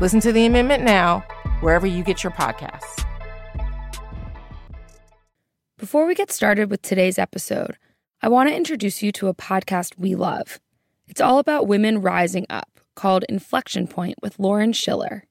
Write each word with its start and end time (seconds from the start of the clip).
Listen 0.00 0.18
to 0.20 0.32
the 0.32 0.44
amendment 0.44 0.82
now, 0.82 1.20
wherever 1.60 1.86
you 1.86 2.02
get 2.02 2.24
your 2.24 2.32
podcasts. 2.32 3.06
Before 5.78 6.04
we 6.04 6.16
get 6.16 6.32
started 6.32 6.68
with 6.68 6.82
today's 6.82 7.16
episode, 7.16 7.78
I 8.20 8.28
want 8.28 8.48
to 8.48 8.56
introduce 8.56 9.04
you 9.04 9.12
to 9.12 9.28
a 9.28 9.34
podcast 9.34 9.96
we 9.96 10.16
love. 10.16 10.58
It's 11.06 11.20
all 11.20 11.38
about 11.38 11.68
women 11.68 12.00
rising 12.00 12.44
up, 12.50 12.80
called 12.96 13.24
Inflection 13.28 13.86
Point 13.86 14.16
with 14.20 14.40
Lauren 14.40 14.72
Schiller. 14.72 15.24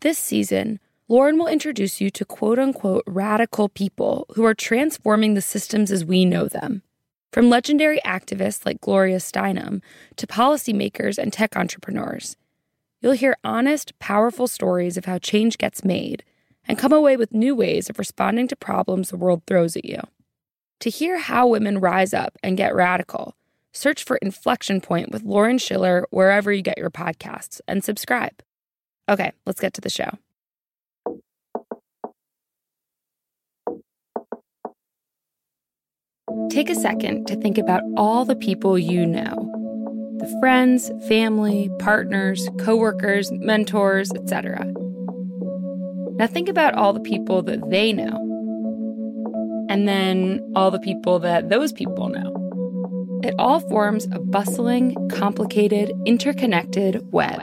This 0.00 0.18
season, 0.18 0.80
Lauren 1.06 1.36
will 1.36 1.46
introduce 1.46 2.00
you 2.00 2.08
to 2.10 2.24
quote 2.24 2.58
unquote 2.58 3.04
radical 3.06 3.68
people 3.68 4.24
who 4.36 4.44
are 4.46 4.54
transforming 4.54 5.34
the 5.34 5.42
systems 5.42 5.92
as 5.92 6.02
we 6.02 6.24
know 6.24 6.48
them. 6.48 6.82
From 7.30 7.50
legendary 7.50 8.00
activists 8.06 8.64
like 8.64 8.80
Gloria 8.80 9.18
Steinem 9.18 9.82
to 10.16 10.26
policymakers 10.26 11.18
and 11.18 11.30
tech 11.30 11.56
entrepreneurs, 11.56 12.36
You'll 13.00 13.12
hear 13.12 13.36
honest, 13.42 13.98
powerful 13.98 14.46
stories 14.46 14.96
of 14.96 15.06
how 15.06 15.18
change 15.18 15.56
gets 15.56 15.84
made 15.84 16.22
and 16.68 16.78
come 16.78 16.92
away 16.92 17.16
with 17.16 17.32
new 17.32 17.54
ways 17.54 17.88
of 17.88 17.98
responding 17.98 18.46
to 18.48 18.56
problems 18.56 19.08
the 19.08 19.16
world 19.16 19.42
throws 19.46 19.74
at 19.74 19.86
you. 19.86 20.00
To 20.80 20.90
hear 20.90 21.18
how 21.18 21.46
women 21.46 21.78
rise 21.78 22.12
up 22.12 22.36
and 22.42 22.58
get 22.58 22.74
radical, 22.74 23.34
search 23.72 24.04
for 24.04 24.16
Inflection 24.18 24.82
Point 24.82 25.10
with 25.10 25.22
Lauren 25.22 25.56
Schiller 25.56 26.06
wherever 26.10 26.52
you 26.52 26.62
get 26.62 26.78
your 26.78 26.90
podcasts 26.90 27.60
and 27.66 27.82
subscribe. 27.82 28.42
Okay, 29.08 29.32
let's 29.46 29.60
get 29.60 29.72
to 29.74 29.80
the 29.80 29.88
show. 29.88 30.10
Take 36.50 36.68
a 36.68 36.74
second 36.74 37.26
to 37.28 37.36
think 37.36 37.58
about 37.58 37.82
all 37.96 38.24
the 38.24 38.36
people 38.36 38.78
you 38.78 39.06
know 39.06 39.59
the 40.20 40.38
friends, 40.38 40.92
family, 41.08 41.70
partners, 41.78 42.46
coworkers, 42.58 43.32
mentors, 43.32 44.12
etc. 44.12 44.66
Now 46.16 46.26
think 46.26 46.50
about 46.50 46.74
all 46.74 46.92
the 46.92 47.00
people 47.00 47.40
that 47.44 47.70
they 47.70 47.94
know. 47.94 48.18
And 49.70 49.88
then 49.88 50.52
all 50.54 50.70
the 50.70 50.78
people 50.78 51.20
that 51.20 51.48
those 51.48 51.72
people 51.72 52.08
know. 52.08 52.36
It 53.22 53.34
all 53.38 53.60
forms 53.60 54.08
a 54.12 54.18
bustling, 54.18 54.94
complicated, 55.08 55.90
interconnected 56.04 57.10
web. 57.12 57.40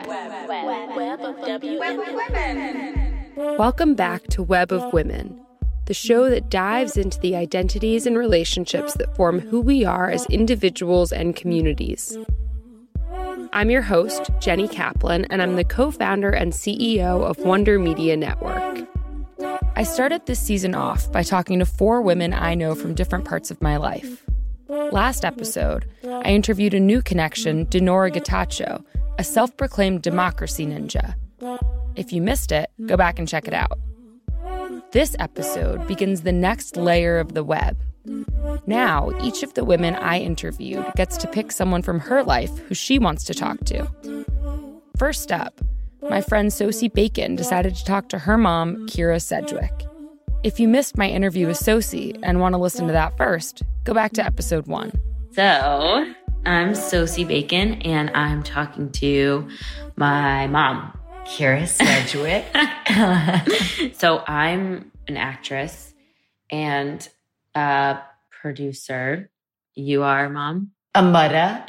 Welcome 3.58 3.95
back 3.95 4.23
to 4.28 4.44
Web 4.44 4.72
of 4.72 4.94
Women, 4.94 5.39
the 5.88 5.95
show 5.95 6.30
that 6.30 6.50
dives 6.50 6.95
into 6.95 7.20
the 7.22 7.36
identities 7.36 8.05
and 8.05 8.16
relationships 8.16 8.94
that 8.95 9.16
form 9.16 9.39
who 9.39 9.61
we 9.61 9.83
are 9.83 10.11
as 10.11 10.28
individuals 10.28 11.11
and 11.11 11.36
communities. 11.36 12.16
I'm 13.53 13.70
your 13.70 13.81
host, 13.81 14.30
Jenny 14.40 14.67
Kaplan, 14.67 15.26
and 15.26 15.42
I'm 15.42 15.56
the 15.56 15.64
co 15.64 15.92
founder 15.92 16.30
and 16.30 16.53
CEO 16.53 17.23
of 17.23 17.38
Wonder 17.40 17.80
Media 17.80 18.17
Network. 18.17 18.88
I 19.76 19.84
started 19.84 20.26
this 20.26 20.39
season 20.39 20.76
off 20.76 21.12
by 21.12 21.23
talking 21.23 21.59
to 21.59 21.66
four 21.66 22.02
women 22.02 22.34
I 22.34 22.56
know 22.56 22.76
from 22.76 22.95
different 22.95 23.26
parts 23.26 23.52
of 23.52 23.62
my 23.62 23.77
life. 23.77 24.26
Last 24.67 25.23
episode, 25.23 25.89
I 26.04 26.30
interviewed 26.30 26.73
a 26.73 26.80
new 26.80 27.02
connection, 27.02 27.66
Dinora 27.67 28.11
Getachew, 28.11 28.83
a 29.17 29.23
self 29.23 29.55
proclaimed 29.55 30.02
democracy 30.02 30.66
ninja. 30.66 31.16
If 31.95 32.11
you 32.11 32.21
missed 32.21 32.52
it, 32.52 32.70
go 32.86 32.98
back 32.98 33.20
and 33.20 33.27
check 33.27 33.48
it 33.48 33.54
out. 33.54 33.80
This 34.92 35.16
episode 35.20 35.88
begins 35.88 36.21
the 36.21 36.32
next 36.32 36.77
layer 36.77 37.20
of 37.20 37.33
the 37.33 37.44
web 37.44 37.77
now, 38.66 39.12
each 39.22 39.44
of 39.44 39.54
the 39.54 39.64
women 39.64 39.95
I 39.95 40.20
interviewed 40.20 40.86
gets 40.95 41.18
to 41.18 41.28
pick 41.28 41.52
someone 41.52 41.82
from 41.82 42.00
her 42.00 42.23
life 42.23 42.58
who 42.68 42.76
she 42.76 43.00
wants 43.00 43.23
to 43.26 43.34
talk 43.34 43.60
to. 43.66 43.88
First 44.98 45.32
up, 45.32 45.62
my 46.02 46.22
friend 46.22 46.52
Sosie 46.52 46.90
Bacon 46.90 47.36
decided 47.36 47.76
to 47.76 47.86
talk 47.86 48.10
to 48.10 48.20
her 48.20 48.38
mom, 48.38 48.88
Kyra 48.88 49.22
Sedgwick. 49.22 49.86
If 50.44 50.60
you 50.60 50.68
missed 50.68 50.98
my 50.98 51.08
interview 51.08 51.48
with 51.48 51.58
Sosie 51.58 52.16
and 52.23 52.40
want 52.40 52.54
to 52.54 52.60
listen 52.60 52.88
to 52.88 52.94
that 52.94 53.18
first, 53.18 53.64
go 53.84 53.94
back 53.94 54.14
to 54.14 54.26
episode 54.26 54.68
one. 54.68 54.92
So, 55.32 56.14
I'm 56.45 56.76
Sosie 56.76 57.26
Bacon, 57.26 57.82
and 57.82 58.10
I'm 58.12 58.44
talking 58.44 58.92
to 58.94 59.48
my 59.95 60.48
mom, 60.48 60.98
Kyra 61.26 61.68
Sedgwick. 61.68 62.45
so, 63.98 64.24
I'm 64.28 64.92
an 65.08 65.18
actress, 65.18 65.94
and 66.50 67.08
uh, 67.58 68.02
producer. 68.30 69.30
You 69.73 70.04
are 70.04 70.30
mom? 70.30 70.72
A 70.94 71.02
mother. 71.02 71.66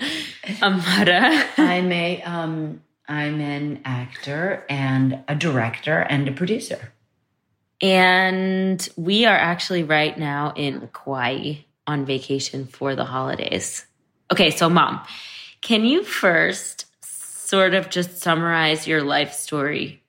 a 0.62 0.71
mother. 0.71 1.44
I'm 1.56 1.91
a 1.93 2.22
um 2.22 2.82
I'm 3.09 3.41
an 3.41 3.81
actor 3.84 4.65
and 4.69 5.21
a 5.28 5.34
director 5.34 5.99
and 5.99 6.28
a 6.28 6.32
producer. 6.32 6.93
And 7.81 8.87
we 8.97 9.25
are 9.25 9.37
actually 9.37 9.82
right 9.82 10.19
now 10.19 10.53
in 10.56 10.88
Kauai 10.93 11.65
on 11.87 12.05
vacation 12.05 12.66
for 12.66 12.94
the 12.94 13.05
holidays. 13.05 13.87
Okay, 14.31 14.50
so 14.50 14.69
mom, 14.69 15.00
can 15.62 15.84
you 15.84 16.03
first 16.05 16.87
sort 17.03 17.72
of 17.72 17.88
just 17.88 18.19
summarize 18.19 18.87
your 18.87 19.03
life 19.03 19.32
story 19.32 20.03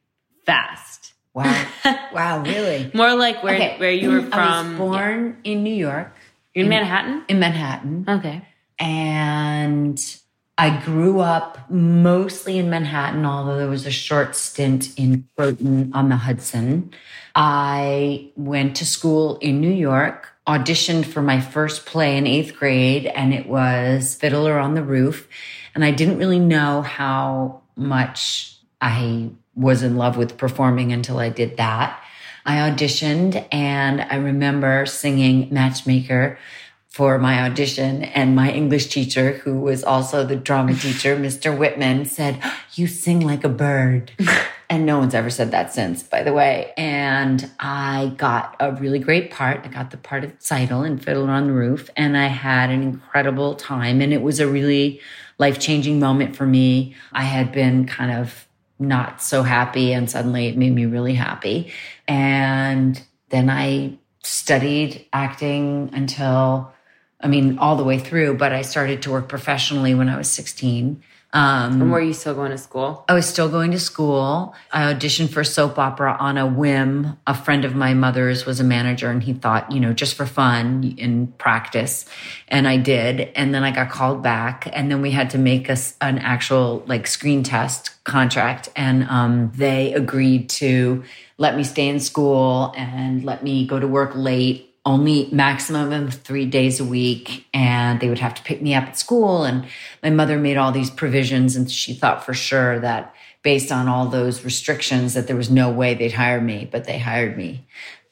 fast? 0.46 0.89
Wow. 1.34 1.68
wow, 2.14 2.44
really? 2.44 2.92
More 2.94 3.14
like 3.16 3.44
where 3.44 3.56
okay. 3.56 3.78
where 3.78 3.92
you 3.92 4.12
were 4.12 4.22
from. 4.22 4.34
I 4.34 4.70
was 4.70 4.78
born 4.78 5.38
yeah. 5.44 5.52
in 5.52 5.64
New 5.64 5.76
York. 5.76 6.14
In, 6.56 6.64
in 6.64 6.70
Manhattan? 6.70 7.24
In 7.28 7.40
Manhattan. 7.40 8.06
Okay. 8.08 8.46
And 8.80 10.20
I 10.58 10.82
grew 10.84 11.20
up 11.22 11.70
mostly 11.70 12.58
in 12.58 12.70
Manhattan, 12.70 13.26
although 13.26 13.58
there 13.58 13.70
was 13.70 13.86
a 13.86 13.92
short 13.92 14.36
stint 14.36 14.98
in 14.98 15.28
Croton 15.38 15.92
on 15.94 16.10
the 16.10 16.18
Hudson. 16.18 16.92
I 17.34 18.32
went 18.36 18.76
to 18.78 18.86
school 18.86 19.38
in 19.38 19.62
New 19.62 19.72
York, 19.72 20.28
auditioned 20.48 21.06
for 21.06 21.22
my 21.22 21.40
first 21.40 21.86
play 21.86 22.18
in 22.18 22.28
eighth 22.28 22.58
grade, 22.58 23.06
and 23.06 23.34
it 23.34 23.48
was 23.48 24.16
Fiddler 24.16 24.60
on 24.60 24.74
the 24.74 24.84
Roof. 24.84 25.30
And 25.76 25.86
I 25.86 25.92
didn't 25.92 26.18
really 26.18 26.40
know 26.40 26.82
how 26.82 27.62
much 27.78 28.58
I 28.82 29.30
was 29.60 29.84
in 29.84 29.98
love 29.98 30.18
with 30.18 30.38
performing 30.38 30.92
until 30.94 31.20
I 31.20 31.30
did 31.30 31.58
that. 31.58 32.02
I 32.46 32.70
auditioned 32.70 33.46
and 33.52 34.02
I 34.02 34.16
remember 34.16 34.86
singing 34.86 35.50
Matchmaker 35.52 36.40
for 36.88 37.20
my 37.20 37.44
audition. 37.44 38.04
And 38.04 38.36
my 38.36 38.52
English 38.52 38.88
teacher, 38.88 39.34
who 39.34 39.60
was 39.60 39.84
also 39.84 40.26
the 40.26 40.36
drama 40.36 40.74
teacher, 40.74 41.16
Mr. 41.16 41.56
Whitman, 41.56 42.06
said, 42.06 42.42
You 42.74 42.88
sing 42.88 43.20
like 43.20 43.44
a 43.44 43.50
bird. 43.50 44.12
and 44.70 44.86
no 44.86 45.00
one's 45.00 45.14
ever 45.14 45.30
said 45.30 45.52
that 45.52 45.74
since, 45.74 46.04
by 46.04 46.24
the 46.24 46.34
way. 46.34 46.74
And 46.78 47.50
I 47.60 48.14
got 48.18 48.56
a 48.60 48.72
really 48.74 49.00
great 49.00 49.32
part. 49.32 49.62
I 49.64 49.68
got 49.68 49.92
the 49.92 49.98
part 49.98 50.24
of 50.24 50.38
Tzeitel 50.40 50.86
in 50.86 50.98
Fiddler 50.98 51.32
on 51.32 51.48
the 51.48 51.54
Roof, 51.54 51.90
and 51.96 52.18
I 52.18 52.28
had 52.28 52.70
an 52.70 52.82
incredible 52.82 53.56
time. 53.56 54.02
And 54.02 54.12
it 54.12 54.22
was 54.22 54.40
a 54.40 54.48
really 54.48 55.00
life 55.38 55.60
changing 55.60 56.00
moment 56.00 56.36
for 56.36 56.46
me. 56.46 56.96
I 57.14 57.24
had 57.24 57.52
been 57.52 57.86
kind 57.86 58.12
of 58.12 58.48
not 58.80 59.22
so 59.22 59.44
happy 59.44 59.94
and 59.94 60.10
suddenly 60.10 60.48
it 60.48 60.58
made 60.58 60.74
me 60.74 60.86
really 60.86 61.14
happy. 61.14 61.72
And 62.08 63.02
then 63.30 63.50
I 63.50 63.98
studied 64.24 65.06
acting 65.12 65.90
until, 65.94 66.72
I 67.20 67.28
mean, 67.28 67.58
all 67.60 67.76
the 67.76 67.84
way 67.84 68.00
through, 68.00 68.38
but 68.38 68.54
I 68.54 68.62
started 68.62 69.02
to 69.04 69.12
work 69.12 69.28
professionally 69.28 69.94
when 69.94 70.10
I 70.10 70.18
was 70.18 70.30
16. 70.32 71.04
Um, 71.32 71.82
and 71.82 71.92
were 71.92 72.02
you 72.02 72.14
still 72.14 72.34
going 72.34 72.50
to 72.52 72.58
school? 72.58 73.06
I 73.08 73.14
was 73.14 73.28
still 73.28 73.50
going 73.50 73.72
to 73.72 73.80
school. 73.80 74.56
I 74.72 74.92
auditioned 74.92 75.30
for 75.30 75.44
soap 75.44 75.78
opera 75.78 76.18
on 76.20 76.38
a 76.40 76.48
whim. 76.48 77.18
A 77.28 77.36
friend 77.36 77.66
of 77.66 77.76
my 77.76 77.94
mother's 77.94 78.48
was 78.48 78.60
a 78.60 78.64
manager 78.64 79.12
and 79.12 79.22
he 79.22 79.34
thought, 79.34 79.72
you 79.72 79.80
know, 79.80 79.94
just 79.94 80.16
for 80.16 80.26
fun 80.26 80.96
in 80.98 81.28
practice. 81.34 82.06
And 82.48 82.68
I 82.68 82.78
did. 82.78 83.32
And 83.36 83.54
then 83.54 83.64
I 83.64 83.70
got 83.70 83.92
called 83.92 84.24
back 84.24 84.68
and 84.74 84.90
then 84.90 85.04
we 85.04 85.12
had 85.12 85.30
to 85.32 85.38
make 85.38 85.70
us 85.70 85.96
an 86.02 86.18
actual 86.18 86.84
like 86.88 87.06
screen 87.06 87.44
test 87.44 88.04
contract. 88.06 88.70
And 88.76 89.04
um, 89.04 89.52
they 89.56 89.94
agreed 89.94 90.50
to 90.50 91.04
let 91.38 91.56
me 91.56 91.64
stay 91.64 91.88
in 91.88 92.00
school 92.00 92.74
and 92.76 93.24
let 93.24 93.44
me 93.44 93.68
go 93.68 93.80
to 93.80 93.88
work 93.88 94.14
late 94.16 94.69
only 94.90 95.30
maximum 95.32 95.92
of 95.92 96.16
three 96.16 96.46
days 96.46 96.80
a 96.80 96.86
week 96.86 97.46
and 97.54 98.00
they 98.00 98.10
would 98.10 98.20
have 98.20 98.34
to 98.34 98.42
pick 98.42 98.62
me 98.62 98.74
up 98.74 98.86
at 98.86 98.98
school 98.98 99.44
and 99.44 99.66
my 100.02 100.10
mother 100.10 100.38
made 100.40 100.58
all 100.58 100.72
these 100.72 100.90
provisions 100.90 101.56
and 101.56 101.70
she 101.72 101.94
thought 101.94 102.26
for 102.26 102.34
sure 102.34 102.80
that 102.80 103.14
based 103.44 103.72
on 103.72 103.88
all 103.88 104.08
those 104.08 104.44
restrictions 104.44 105.14
that 105.14 105.28
there 105.28 105.36
was 105.36 105.50
no 105.50 105.70
way 105.70 105.94
they'd 105.94 106.12
hire 106.12 106.42
me, 106.42 106.68
but 106.70 106.86
they 106.86 106.98
hired 106.98 107.38
me. 107.38 107.64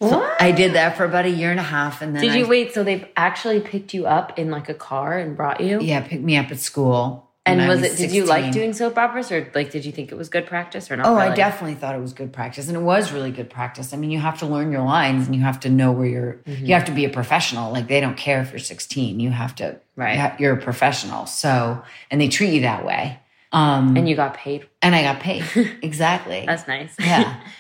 So 0.01 0.19
What? 0.19 0.41
I 0.41 0.51
did 0.51 0.74
that 0.74 0.95
for 0.95 1.03
about 1.03 1.25
a 1.25 1.29
year 1.29 1.50
and 1.51 1.59
a 1.59 1.63
half, 1.63 2.01
and 2.01 2.15
then 2.15 2.21
Did 2.21 2.35
you 2.35 2.45
I- 2.45 2.50
wait? 2.50 2.74
So 2.74 2.83
they've 2.83 3.06
actually 3.18 3.59
picked 3.59 3.94
you 3.94 4.06
up 4.06 4.38
in 4.38 4.51
like 4.51 4.69
a 4.69 4.74
car 4.74 5.18
and 5.18 5.35
brought 5.35 5.59
you? 5.59 5.81
Yeah, 5.81 6.01
picked 6.01 6.24
me 6.24 6.38
up 6.38 6.51
at 6.51 6.59
school. 6.59 7.26
And 7.48 7.68
was 7.68 7.82
it? 7.84 7.98
Did 7.98 8.12
you 8.12 8.26
like 8.26 8.52
doing 8.52 8.74
soap 8.74 8.98
operas, 8.98 9.32
or 9.32 9.50
like 9.56 9.72
did 9.72 9.86
you 9.86 9.92
think 9.92 10.12
it 10.12 10.16
was 10.16 10.30
good 10.30 10.46
practice 10.46 10.90
or 10.92 10.98
not? 10.98 11.06
Oh, 11.06 11.16
I 11.16 11.34
definitely 11.34 11.76
thought 11.76 11.96
it 11.96 12.02
was 12.02 12.14
good 12.14 12.32
practice, 12.34 12.68
and 12.68 12.78
it 12.78 12.82
was 12.82 13.12
really 13.12 13.32
good 13.32 13.50
practice. 13.50 13.94
I 13.94 13.98
mean, 13.98 14.12
you 14.12 14.20
have 14.20 14.40
to 14.40 14.46
learn 14.46 14.72
your 14.72 14.82
lines, 14.84 15.26
and 15.28 15.36
you 15.36 15.42
have 15.42 15.60
to 15.62 15.70
know 15.70 15.92
where 15.92 16.08
you're. 16.08 16.40
You 16.46 16.74
have 16.74 16.86
to 16.86 16.92
be 16.92 17.06
a 17.06 17.10
professional. 17.10 17.72
Like 17.72 17.88
they 17.88 18.00
don't 18.02 18.18
care 18.18 18.42
if 18.42 18.52
you're 18.52 18.60
16. 18.60 19.20
You 19.20 19.30
have 19.32 19.56
to. 19.56 19.80
Right. 19.96 20.40
You're 20.40 20.54
a 20.54 20.62
professional, 20.62 21.26
so 21.26 21.82
and 22.12 22.20
they 22.22 22.28
treat 22.28 22.54
you 22.54 22.62
that 22.62 22.86
way. 22.86 23.20
Um, 23.52 23.96
And 23.96 24.08
you 24.10 24.16
got 24.16 24.34
paid. 24.36 24.68
and 24.82 24.94
I 24.94 25.02
got 25.04 25.20
paid 25.22 25.44
exactly. 25.82 26.44
That's 26.46 26.68
nice. 26.68 26.94
yeah. 27.00 27.42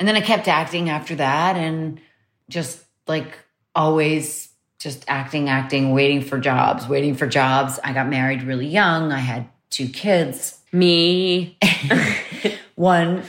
And 0.00 0.08
then 0.08 0.16
I 0.16 0.20
kept 0.22 0.48
acting 0.48 0.90
after 0.90 1.14
that, 1.16 1.56
and 1.56 2.00
just 2.48 2.82
like 3.06 3.38
always, 3.74 4.48
just 4.84 5.02
acting, 5.08 5.48
acting, 5.48 5.92
waiting 5.92 6.20
for 6.20 6.38
jobs, 6.38 6.86
waiting 6.86 7.14
for 7.14 7.26
jobs. 7.26 7.80
I 7.82 7.94
got 7.94 8.06
married 8.06 8.42
really 8.42 8.66
young. 8.66 9.12
I 9.12 9.18
had 9.18 9.48
two 9.70 9.88
kids. 9.88 10.58
Me. 10.72 11.56
one 12.74 13.22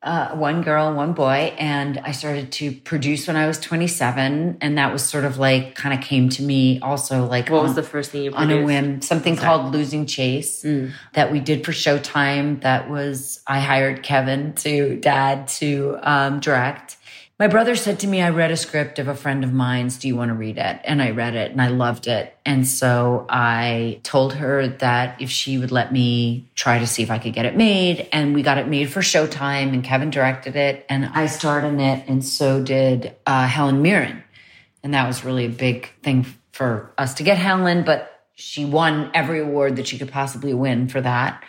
uh, 0.00 0.28
one 0.36 0.62
girl, 0.62 0.94
one 0.94 1.12
boy, 1.12 1.52
and 1.58 1.98
I 1.98 2.12
started 2.12 2.52
to 2.52 2.70
produce 2.72 3.26
when 3.26 3.36
I 3.36 3.48
was 3.48 3.58
27, 3.58 4.58
and 4.60 4.78
that 4.78 4.92
was 4.92 5.02
sort 5.02 5.24
of 5.24 5.38
like 5.38 5.74
kind 5.74 5.92
of 5.92 6.04
came 6.06 6.28
to 6.30 6.42
me 6.42 6.78
also 6.80 7.26
like 7.26 7.48
What 7.48 7.64
was 7.64 7.74
the 7.74 7.82
first 7.82 8.12
thing 8.12 8.22
you 8.22 8.30
produced? 8.30 8.52
on 8.52 8.62
a 8.62 8.64
whim, 8.64 9.02
something 9.02 9.34
called 9.36 9.72
Losing 9.72 10.06
Chase 10.06 10.62
Mm. 10.62 10.92
that 11.14 11.32
we 11.32 11.40
did 11.40 11.64
for 11.64 11.72
Showtime. 11.72 12.60
That 12.62 12.88
was 12.90 13.40
I 13.46 13.58
hired 13.60 14.02
Kevin 14.04 14.52
to 14.56 14.96
dad 15.00 15.48
to 15.58 15.98
um, 16.02 16.38
direct. 16.40 16.96
My 17.38 17.46
brother 17.46 17.76
said 17.76 18.00
to 18.00 18.08
me, 18.08 18.20
I 18.20 18.30
read 18.30 18.50
a 18.50 18.56
script 18.56 18.98
of 18.98 19.06
a 19.06 19.14
friend 19.14 19.44
of 19.44 19.52
mine's. 19.52 19.96
Do 19.96 20.08
you 20.08 20.16
want 20.16 20.30
to 20.30 20.34
read 20.34 20.58
it? 20.58 20.80
And 20.82 21.00
I 21.00 21.10
read 21.12 21.36
it 21.36 21.52
and 21.52 21.62
I 21.62 21.68
loved 21.68 22.08
it. 22.08 22.36
And 22.44 22.66
so 22.66 23.26
I 23.28 24.00
told 24.02 24.34
her 24.34 24.66
that 24.66 25.22
if 25.22 25.30
she 25.30 25.56
would 25.56 25.70
let 25.70 25.92
me 25.92 26.48
try 26.56 26.80
to 26.80 26.86
see 26.86 27.04
if 27.04 27.12
I 27.12 27.18
could 27.18 27.34
get 27.34 27.46
it 27.46 27.56
made. 27.56 28.08
And 28.12 28.34
we 28.34 28.42
got 28.42 28.58
it 28.58 28.66
made 28.66 28.90
for 28.90 29.02
Showtime 29.02 29.72
and 29.72 29.84
Kevin 29.84 30.10
directed 30.10 30.56
it 30.56 30.84
and 30.88 31.06
I 31.06 31.26
starred 31.26 31.62
in 31.62 31.78
it. 31.78 32.08
And 32.08 32.24
so 32.24 32.60
did 32.60 33.14
uh, 33.24 33.46
Helen 33.46 33.82
Mirren. 33.82 34.24
And 34.82 34.94
that 34.94 35.06
was 35.06 35.24
really 35.24 35.44
a 35.44 35.50
big 35.50 35.90
thing 36.02 36.26
for 36.50 36.92
us 36.98 37.14
to 37.14 37.22
get 37.22 37.38
Helen, 37.38 37.84
but 37.84 38.24
she 38.34 38.64
won 38.64 39.12
every 39.14 39.38
award 39.38 39.76
that 39.76 39.86
she 39.86 39.96
could 39.96 40.10
possibly 40.10 40.54
win 40.54 40.88
for 40.88 41.00
that 41.00 41.44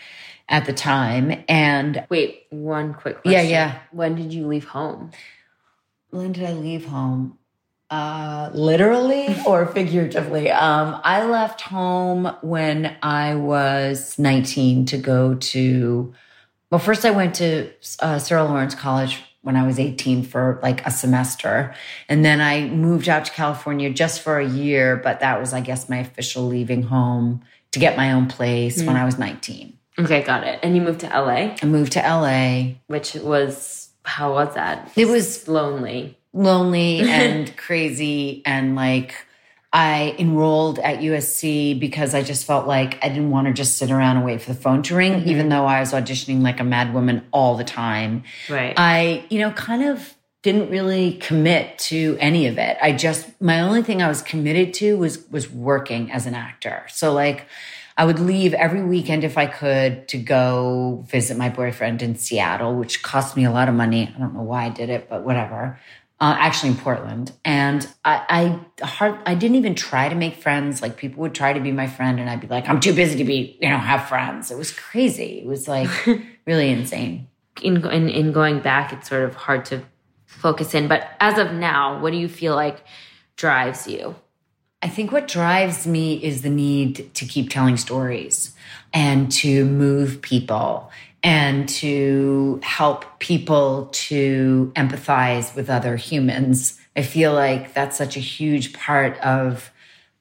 at 0.47 0.65
the 0.65 0.73
time. 0.73 1.43
And 1.49 2.05
Wait, 2.09 2.43
one 2.51 2.93
quick 2.93 3.17
Yeah, 3.25 3.41
yeah. 3.41 3.79
When 3.91 4.13
did 4.13 4.31
you 4.31 4.45
leave 4.45 4.65
home? 4.65 5.09
When 6.11 6.31
did 6.31 6.43
I 6.43 6.53
leave 6.53 6.85
home? 6.85 7.37
Uh, 7.89 8.51
literally 8.53 9.35
or 9.47 9.65
figuratively? 9.65 10.51
Um, 10.51 10.99
I 11.03 11.23
left 11.25 11.61
home 11.61 12.35
when 12.41 12.95
I 13.01 13.33
was 13.35 14.19
19 14.19 14.85
to 14.87 14.97
go 14.97 15.35
to, 15.35 16.13
well, 16.69 16.79
first 16.79 17.03
I 17.03 17.11
went 17.11 17.35
to 17.35 17.71
uh, 17.99 18.19
Sarah 18.19 18.43
Lawrence 18.43 18.75
College 18.75 19.23
when 19.41 19.55
I 19.55 19.65
was 19.65 19.79
18 19.79 20.23
for 20.23 20.59
like 20.61 20.85
a 20.85 20.91
semester. 20.91 21.73
And 22.07 22.23
then 22.23 22.41
I 22.41 22.67
moved 22.67 23.09
out 23.09 23.25
to 23.25 23.31
California 23.31 23.89
just 23.89 24.21
for 24.21 24.37
a 24.37 24.47
year, 24.47 24.97
but 24.97 25.21
that 25.21 25.39
was, 25.39 25.53
I 25.53 25.61
guess, 25.61 25.89
my 25.89 25.97
official 25.97 26.45
leaving 26.45 26.83
home 26.83 27.41
to 27.71 27.79
get 27.79 27.97
my 27.97 28.11
own 28.11 28.27
place 28.27 28.83
when 28.83 28.97
I 28.97 29.05
was 29.05 29.17
19. 29.17 29.77
Okay, 29.97 30.21
got 30.23 30.45
it. 30.45 30.59
And 30.61 30.75
you 30.75 30.81
moved 30.81 31.01
to 31.01 31.07
LA, 31.07 31.55
I 31.61 31.65
moved 31.65 31.93
to 31.93 31.99
LA. 32.01 32.75
which 32.87 33.15
was 33.15 33.78
how 34.03 34.33
was 34.33 34.53
that? 34.55 34.91
It 34.95 35.07
was 35.07 35.47
lonely. 35.47 36.17
lonely 36.33 37.01
and 37.09 37.55
crazy 37.57 38.41
and 38.45 38.75
like 38.75 39.15
I 39.71 40.15
enrolled 40.17 40.79
at 40.79 40.99
USC 40.99 41.79
because 41.79 42.15
I 42.15 42.23
just 42.23 42.45
felt 42.45 42.67
like 42.67 42.97
I 43.03 43.09
didn't 43.09 43.29
want 43.29 43.47
to 43.47 43.53
just 43.53 43.77
sit 43.77 43.91
around 43.91 44.17
and 44.17 44.25
wait 44.25 44.41
for 44.41 44.51
the 44.51 44.59
phone 44.59 44.81
to 44.83 44.95
ring, 44.95 45.27
even 45.27 45.43
mm-hmm. 45.43 45.49
though 45.49 45.65
I 45.65 45.79
was 45.79 45.91
auditioning 45.91 46.41
like 46.41 46.59
a 46.59 46.63
mad 46.63 46.93
woman 46.93 47.27
all 47.31 47.55
the 47.55 47.63
time. 47.63 48.23
Right. 48.49 48.73
I, 48.75 49.25
you 49.29 49.39
know, 49.39 49.51
kind 49.51 49.83
of 49.83 50.15
didn't 50.41 50.69
really 50.69 51.13
commit 51.13 51.77
to 51.77 52.17
any 52.19 52.47
of 52.47 52.57
it. 52.57 52.77
I 52.81 52.93
just 52.93 53.29
my 53.41 53.61
only 53.61 53.83
thing 53.83 54.01
I 54.01 54.07
was 54.07 54.21
committed 54.21 54.73
to 54.75 54.97
was 54.97 55.27
was 55.29 55.51
working 55.51 56.11
as 56.11 56.25
an 56.25 56.33
actor. 56.33 56.85
So 56.87 57.13
like 57.13 57.45
I 57.99 58.05
would 58.05 58.19
leave 58.19 58.53
every 58.53 58.81
weekend 58.81 59.25
if 59.25 59.37
I 59.37 59.45
could 59.45 60.07
to 60.07 60.17
go 60.17 61.03
visit 61.09 61.35
my 61.35 61.49
boyfriend 61.49 62.01
in 62.01 62.15
Seattle, 62.15 62.75
which 62.75 63.03
cost 63.03 63.35
me 63.35 63.43
a 63.43 63.51
lot 63.51 63.67
of 63.67 63.75
money. 63.75 64.09
I 64.15 64.17
don't 64.17 64.33
know 64.33 64.41
why 64.41 64.67
I 64.67 64.69
did 64.69 64.89
it, 64.89 65.09
but 65.09 65.25
whatever. 65.25 65.77
Uh, 66.21 66.33
actually 66.39 66.69
in 66.69 66.77
Portland, 66.77 67.33
and 67.45 67.87
I, 68.03 68.59
I 68.81 68.85
hard, 68.85 69.19
I 69.25 69.35
didn't 69.35 69.55
even 69.55 69.75
try 69.75 70.07
to 70.07 70.15
make 70.15 70.35
friends. 70.35 70.81
Like 70.81 70.95
people 70.95 71.21
would 71.21 71.35
try 71.35 71.51
to 71.51 71.59
be 71.59 71.73
my 71.73 71.87
friend, 71.87 72.21
and 72.21 72.29
I'd 72.29 72.39
be 72.39 72.47
like, 72.47 72.69
I'm 72.69 72.79
too 72.79 72.93
busy 72.93 73.17
to 73.17 73.23
be, 73.25 73.57
you 73.61 73.69
know, 73.69 73.77
have 73.77 74.07
friends. 74.07 74.49
It 74.49 74.57
was 74.57 74.71
crazy. 74.71 75.39
It 75.39 75.45
was 75.45 75.67
like 75.67 75.89
really 76.45 76.69
insane. 76.69 77.27
in, 77.61 77.85
in 77.85 78.09
in 78.09 78.31
going 78.31 78.61
back, 78.61 78.93
it's 78.93 79.09
sort 79.09 79.23
of 79.23 79.35
hard 79.35 79.65
to 79.65 79.81
focus 80.25 80.73
in. 80.73 80.87
But 80.87 81.09
as 81.19 81.37
of 81.37 81.53
now, 81.53 81.99
what 82.01 82.11
do 82.11 82.17
you 82.17 82.29
feel 82.29 82.55
like 82.55 82.83
drives 83.35 83.87
you? 83.87 84.15
I 84.81 84.87
think 84.87 85.11
what 85.11 85.27
drives 85.27 85.85
me 85.85 86.23
is 86.23 86.41
the 86.41 86.49
need 86.49 87.13
to 87.15 87.25
keep 87.25 87.49
telling 87.49 87.75
stories 87.75 88.55
and 88.93 89.31
to 89.33 89.65
move 89.65 90.21
people 90.21 90.89
and 91.21 91.67
to 91.67 92.61
help 92.63 93.19
people 93.19 93.89
to 93.91 94.71
empathize 94.75 95.53
with 95.53 95.69
other 95.69 95.97
humans. 95.97 96.79
I 96.95 97.01
feel 97.01 97.33
like 97.33 97.73
that's 97.73 97.97
such 97.97 98.15
a 98.15 98.21
huge 98.21 98.71
part 98.71 99.17
of 99.19 99.69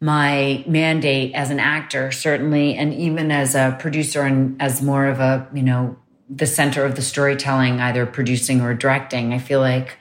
my 0.00 0.64
mandate 0.66 1.34
as 1.34 1.50
an 1.50 1.60
actor, 1.60 2.10
certainly, 2.10 2.74
and 2.74 2.92
even 2.94 3.30
as 3.30 3.54
a 3.54 3.76
producer 3.80 4.22
and 4.22 4.60
as 4.60 4.82
more 4.82 5.06
of 5.06 5.20
a, 5.20 5.48
you 5.54 5.62
know, 5.62 5.96
the 6.28 6.46
center 6.46 6.84
of 6.84 6.96
the 6.96 7.02
storytelling, 7.02 7.80
either 7.80 8.06
producing 8.06 8.60
or 8.60 8.74
directing. 8.74 9.32
I 9.32 9.38
feel 9.38 9.60
like, 9.60 9.98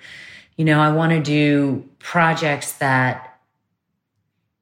you 0.56 0.66
know, 0.66 0.80
I 0.80 0.92
want 0.92 1.12
to 1.12 1.22
do 1.22 1.88
projects 2.00 2.74
that 2.74 3.27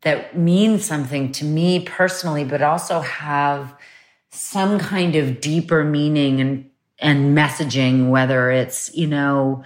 that 0.06 0.38
mean 0.38 0.80
something 0.80 1.32
to 1.34 1.44
me 1.44 1.82
personally, 1.82 2.46
but 2.46 2.62
also 2.62 3.02
have 3.02 3.76
some 4.30 4.80
kind 4.80 5.16
of 5.16 5.42
deeper 5.42 5.84
meaning 5.84 6.40
and 6.40 6.70
and 7.00 7.38
messaging, 7.38 8.10
whether 8.10 8.50
it's, 8.50 8.96
you 8.96 9.06
know, 9.06 9.62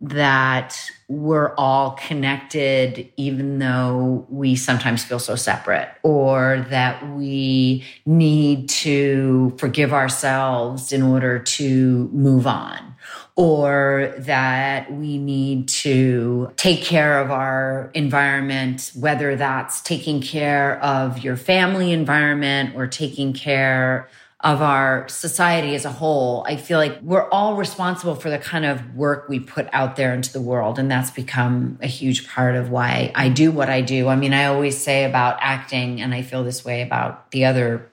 that 0.00 0.76
we're 1.08 1.54
all 1.54 1.92
connected, 1.92 3.08
even 3.16 3.60
though 3.60 4.26
we 4.28 4.56
sometimes 4.56 5.04
feel 5.04 5.20
so 5.20 5.36
separate, 5.36 5.88
or 6.02 6.66
that 6.70 7.08
we 7.10 7.84
need 8.04 8.68
to 8.68 9.54
forgive 9.58 9.92
ourselves 9.92 10.92
in 10.92 11.02
order 11.02 11.38
to 11.38 12.10
move 12.12 12.48
on, 12.48 12.91
or 13.34 14.14
that 14.18 14.92
we 14.92 15.16
need 15.16 15.66
to 15.66 16.52
take 16.56 16.82
care 16.82 17.18
of 17.18 17.30
our 17.30 17.90
environment, 17.94 18.92
whether 18.94 19.36
that's 19.36 19.80
taking 19.80 20.20
care 20.20 20.78
of 20.82 21.24
your 21.24 21.36
family 21.36 21.92
environment 21.92 22.74
or 22.76 22.86
taking 22.86 23.32
care 23.32 24.08
of 24.40 24.60
our 24.60 25.08
society 25.08 25.74
as 25.74 25.84
a 25.84 25.90
whole. 25.90 26.44
I 26.48 26.56
feel 26.56 26.78
like 26.78 27.00
we're 27.00 27.28
all 27.30 27.54
responsible 27.54 28.16
for 28.16 28.28
the 28.28 28.38
kind 28.38 28.64
of 28.64 28.94
work 28.96 29.28
we 29.28 29.38
put 29.38 29.68
out 29.72 29.94
there 29.94 30.12
into 30.12 30.32
the 30.32 30.40
world. 30.40 30.78
And 30.80 30.90
that's 30.90 31.12
become 31.12 31.78
a 31.80 31.86
huge 31.86 32.28
part 32.28 32.56
of 32.56 32.68
why 32.68 33.12
I 33.14 33.28
do 33.28 33.52
what 33.52 33.70
I 33.70 33.82
do. 33.82 34.08
I 34.08 34.16
mean, 34.16 34.34
I 34.34 34.46
always 34.46 34.76
say 34.76 35.04
about 35.04 35.38
acting, 35.40 36.00
and 36.00 36.12
I 36.12 36.22
feel 36.22 36.42
this 36.42 36.64
way 36.64 36.82
about 36.82 37.30
the 37.30 37.44
other 37.44 37.88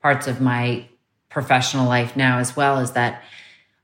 parts 0.00 0.28
of 0.28 0.40
my 0.40 0.86
professional 1.28 1.88
life 1.88 2.16
now 2.16 2.38
as 2.38 2.54
well, 2.54 2.78
is 2.78 2.92
that 2.92 3.22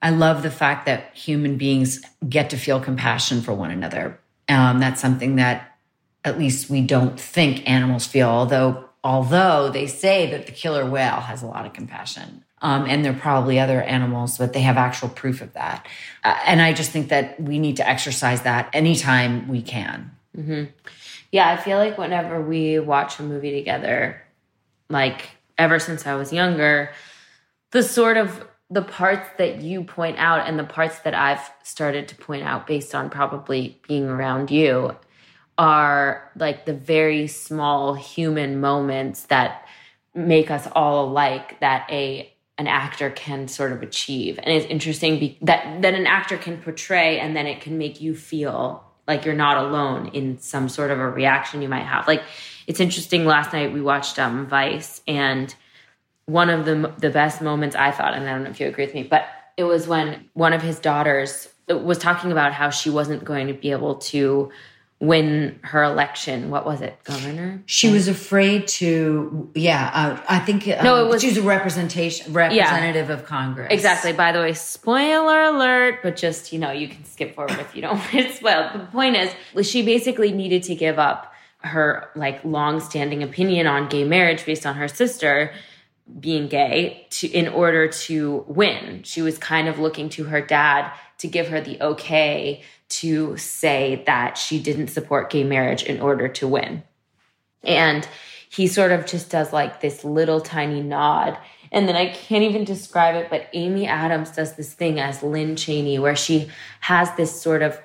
I 0.01 0.11
love 0.11 0.43
the 0.43 0.51
fact 0.51 0.87
that 0.87 1.15
human 1.15 1.57
beings 1.57 2.01
get 2.29 2.51
to 2.51 2.57
feel 2.57 2.81
compassion 2.81 3.43
for 3.43 3.53
one 3.53 3.71
another. 3.71 4.19
Um, 4.49 4.79
that's 4.79 5.01
something 5.01 5.37
that 5.37 5.77
at 6.25 6.39
least 6.39 6.71
we 6.71 6.81
don't 6.81 7.19
think 7.19 7.69
animals 7.69 8.07
feel, 8.07 8.29
although 8.29 8.89
although 9.05 9.71
they 9.71 9.87
say 9.87 10.31
that 10.31 10.47
the 10.47 10.53
killer 10.53 10.85
whale 10.85 11.21
has 11.21 11.43
a 11.43 11.47
lot 11.47 11.65
of 11.65 11.73
compassion. 11.73 12.45
Um, 12.61 12.87
and 12.87 13.05
there 13.05 13.13
are 13.13 13.19
probably 13.19 13.61
other 13.61 13.81
animals, 13.81 14.37
but 14.37 14.53
they 14.53 14.63
have 14.63 14.77
actual 14.77 15.09
proof 15.09 15.41
of 15.41 15.53
that. 15.53 15.87
Uh, 16.25 16.37
and 16.45 16.61
I 16.61 16.73
just 16.73 16.91
think 16.91 17.09
that 17.09 17.41
we 17.41 17.59
need 17.59 17.77
to 17.77 17.89
exercise 17.89 18.43
that 18.43 18.69
anytime 18.73 19.47
we 19.47 19.63
can. 19.63 20.11
Yeah, 21.31 21.49
I 21.49 21.57
feel 21.57 21.79
like 21.79 21.97
whenever 21.97 22.41
we 22.41 22.79
watch 22.81 23.21
a 23.21 23.23
movie 23.23 23.53
together, 23.53 24.21
like 24.91 25.29
ever 25.57 25.79
since 25.79 26.07
I 26.07 26.17
was 26.17 26.33
younger, 26.33 26.93
the 27.71 27.83
sort 27.83 28.17
of 28.17 28.47
the 28.71 28.83
parts 28.83 29.29
that 29.39 29.63
you 29.63 29.83
point 29.83 30.19
out 30.19 30.47
and 30.47 30.59
the 30.59 30.65
parts 30.65 30.99
that 31.01 31.15
I've 31.15 31.51
started 31.63 32.09
to 32.09 32.17
point 32.17 32.43
out 32.43 32.67
based 32.67 32.95
on 32.95 33.09
probably 33.09 33.81
being 33.89 34.09
around 34.09 34.51
you 34.51 34.95
are 35.57 36.31
like 36.37 36.67
the 36.67 36.75
very 36.75 37.27
small 37.27 37.95
human 37.95 38.61
moments 38.61 39.23
that 39.25 39.67
make 40.15 40.51
us 40.51 40.69
all 40.73 41.09
alike 41.09 41.61
that 41.61 41.87
a 41.91 42.33
an 42.59 42.67
actor 42.67 43.09
can 43.09 43.47
sort 43.47 43.71
of 43.71 43.85
achieve. 43.85 44.39
And 44.43 44.53
it's 44.53 44.67
interesting 44.67 45.21
be- 45.21 45.39
that 45.43 45.83
that 45.83 45.95
an 45.95 46.07
actor 46.07 46.37
can 46.37 46.59
portray 46.59 47.21
and 47.21 47.37
then 47.37 47.47
it 47.47 47.61
can 47.61 47.79
make 47.79 48.01
you 48.01 48.15
feel 48.15 48.85
like 49.07 49.25
you're 49.25 49.35
not 49.35 49.57
alone 49.65 50.09
in 50.09 50.39
some 50.39 50.69
sort 50.69 50.91
of 50.91 50.99
a 50.99 51.09
reaction 51.09 51.63
you 51.63 51.69
might 51.69 51.87
have. 51.87 52.07
Like 52.07 52.23
it's 52.67 52.81
interesting 52.81 53.25
last 53.25 53.53
night 53.53 53.73
we 53.73 53.81
watched 53.81 54.19
um 54.19 54.47
Vice 54.47 55.01
and 55.07 55.55
one 56.29 56.51
of 56.51 56.67
the 56.67 56.93
the 56.99 57.11
best 57.11 57.41
moments 57.41 57.75
I 57.75 57.91
thought 57.91 58.13
and 58.15 58.29
I 58.29 58.33
don't 58.33 58.45
know 58.45 58.51
if 58.51 58.61
you 58.61 58.67
agree 58.69 58.85
with 58.85 58.95
me, 58.95 59.03
but 59.03 59.27
it 59.57 59.65
was 59.65 59.89
when 59.89 60.29
one 60.35 60.53
of 60.53 60.63
his 60.63 60.79
daughters 60.79 61.49
was 61.69 61.99
talking 61.99 62.31
about 62.33 62.53
how 62.53 62.71
she 62.71 62.91
wasn't 62.91 63.25
going 63.25 63.47
to 63.49 63.55
be 63.55 63.71
able 63.73 63.97
to 63.97 64.51
win 65.01 65.59
her 65.63 65.83
election. 65.85 66.51
What 66.51 66.67
was 66.67 66.81
it, 66.81 66.99
governor? 67.05 67.63
She 67.67 67.89
was 67.91 68.09
afraid 68.09 68.67
to. 68.79 69.51
Yeah, 69.55 69.91
uh, 69.95 70.21
I 70.29 70.39
think. 70.41 70.67
Uh, 70.69 70.83
No, 70.83 71.05
it 71.05 71.09
was- 71.09 71.23
She 71.23 71.29
was 71.29 71.37
a 71.39 71.43
representation 71.43 72.33
representative 72.33 73.09
of 73.09 73.25
Congress. 73.25 73.69
Exactly. 73.71 74.13
By 74.13 74.33
the 74.33 74.41
way, 74.41 74.53
spoiler 74.55 75.43
alert, 75.45 76.01
but 76.03 76.17
just, 76.17 76.53
you 76.53 76.59
know, 76.59 76.73
you 76.73 76.89
can 76.89 77.05
skip 77.05 77.35
forward 77.35 77.59
if 77.59 77.75
you 77.77 77.83
don't 77.83 77.97
want 77.99 78.15
it 78.15 78.35
spoiled. 78.35 78.73
The 78.75 78.81
point 78.93 79.17
is, 79.17 79.69
she 79.69 79.83
basically 79.83 80.33
needed 80.33 80.63
to 80.65 80.75
give 80.75 80.99
up 80.99 81.33
her 81.61 82.09
like 82.15 82.45
long-standing 82.45 83.23
opinion 83.23 83.67
on 83.67 83.89
gay 83.89 84.05
marriage 84.05 84.45
based 84.47 84.65
on 84.67 84.75
her 84.77 84.87
sister 84.89 85.53
being 86.21 86.49
gay 86.49 87.07
to 87.11 87.29
in 87.29 87.49
order 87.49 87.89
to 87.89 88.45
win. 88.49 89.03
She 89.03 89.23
was 89.23 89.39
kind 89.39 89.69
of 89.69 89.79
looking 89.79 90.09
to 90.11 90.25
her 90.25 90.41
dad 90.41 90.93
to 91.19 91.29
give 91.29 91.49
her 91.49 91.61
the 91.61 91.81
okay 91.81 92.63
to 92.89 93.37
say 93.37 94.03
that 94.07 94.39
she 94.39 94.61
didn't 94.61 94.89
support 94.89 95.31
gay 95.31 95.45
marriage 95.45 95.83
in 95.83 96.01
order 96.01 96.29
to 96.29 96.49
win. 96.49 96.83
And 97.63 98.09
he 98.51 98.67
sort 98.67 98.93
of 98.93 99.07
just 99.07 99.31
does 99.31 99.53
like 99.53 99.81
this 99.81 100.05
little 100.05 100.41
tiny 100.41 100.83
nod. 100.83 101.37
And 101.71 101.87
then 101.87 101.97
I 101.97 102.09
can't 102.09 102.45
even 102.45 102.65
describe 102.65 103.15
it, 103.15 103.29
but 103.29 103.49
Amy 103.53 103.87
Adams 103.87 104.31
does 104.31 104.57
this 104.57 104.73
thing 104.73 104.99
as 104.99 105.23
Lynne 105.23 105.57
Cheney 105.57 105.99
where 105.99 106.17
she 106.17 106.49
has 106.81 107.15
this 107.17 107.41
sort 107.41 107.63
of 107.63 107.79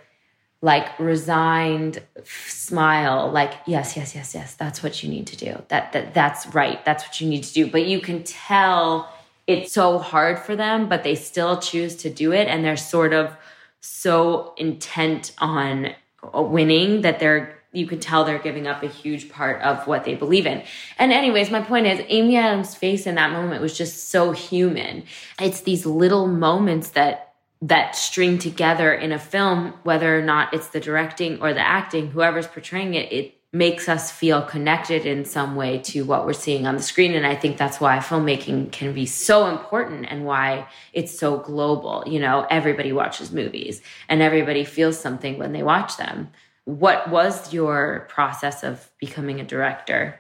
like 0.64 0.98
resigned 0.98 2.02
smile 2.24 3.30
like 3.30 3.54
yes 3.68 3.98
yes 3.98 4.16
yes 4.16 4.34
yes 4.34 4.56
that's 4.56 4.82
what 4.82 5.04
you 5.04 5.10
need 5.10 5.28
to 5.28 5.36
do 5.36 5.62
that, 5.68 5.92
that 5.92 6.14
that's 6.14 6.48
right 6.56 6.84
that's 6.86 7.04
what 7.04 7.20
you 7.20 7.28
need 7.28 7.44
to 7.44 7.54
do 7.54 7.68
but 7.70 7.86
you 7.86 8.00
can 8.00 8.24
tell 8.24 9.14
it's 9.46 9.74
so 9.74 10.00
hard 10.00 10.40
for 10.40 10.56
them 10.56 10.88
but 10.88 11.04
they 11.04 11.16
still 11.16 11.58
choose 11.58 11.98
to 11.98 12.10
do 12.10 12.32
it 12.32 12.48
and 12.48 12.64
they're 12.64 12.78
sort 12.78 13.12
of 13.14 13.36
so 13.82 14.54
intent 14.56 15.34
on 15.40 15.94
uh, 16.34 16.42
winning 16.42 17.02
that 17.02 17.20
they're 17.20 17.60
you 17.74 17.86
can 17.86 18.00
tell 18.00 18.24
they're 18.24 18.40
giving 18.40 18.68
up 18.68 18.84
a 18.84 18.88
huge 18.88 19.30
part 19.30 19.60
of 19.64 19.88
what 19.88 20.04
they 20.04 20.14
believe 20.14 20.46
in. 20.46 20.62
And 21.00 21.12
anyways, 21.12 21.50
my 21.50 21.62
point 21.62 21.88
is 21.88 22.06
Amy 22.08 22.38
Adams' 22.38 22.76
face 22.76 23.08
in 23.08 23.16
that 23.16 23.32
moment 23.32 23.64
was 23.64 23.76
just 23.76 24.10
so 24.10 24.32
human. 24.32 25.06
It's 25.42 25.62
these 25.62 25.84
little 25.84 26.28
moments 26.28 26.90
that 26.92 27.33
that 27.68 27.96
string 27.96 28.38
together 28.38 28.94
in 28.94 29.14
a 29.14 29.20
film 29.20 29.74
whether 29.84 30.18
or 30.18 30.22
not 30.22 30.54
it's 30.54 30.68
the 30.68 30.82
directing 30.82 31.42
or 31.42 31.54
the 31.54 31.66
acting, 31.66 32.10
whoever's 32.10 32.48
portraying 32.48 32.94
it, 32.94 33.12
it 33.12 33.36
makes 33.54 33.88
us 33.88 34.12
feel 34.12 34.42
connected 34.42 35.06
in 35.06 35.24
some 35.24 35.56
way 35.56 35.78
to 35.78 36.04
what 36.04 36.26
we're 36.26 36.34
seeing 36.34 36.68
on 36.68 36.76
the 36.76 36.82
screen. 36.82 37.14
And 37.14 37.26
i 37.26 37.36
think 37.36 37.58
that's 37.58 37.80
why 37.80 37.98
filmmaking 38.00 38.72
can 38.72 38.94
be 38.94 39.06
so 39.06 39.46
important 39.46 40.08
and 40.10 40.26
why 40.26 40.68
it's 40.92 41.18
so 41.18 41.38
global. 41.38 42.04
You 42.06 42.20
know 42.20 42.46
everybody 42.50 42.92
watches 42.92 43.32
movies 43.32 43.82
and 44.10 44.22
everybody 44.22 44.66
feels 44.66 45.00
something 45.00 45.38
when 45.38 45.54
they 45.54 45.64
watch 45.64 45.98
them. 45.98 46.32
What 46.66 47.10
was 47.10 47.54
your 47.54 48.08
process 48.10 48.64
of 48.64 48.90
becoming 49.00 49.40
a 49.40 49.46
director 49.46 50.20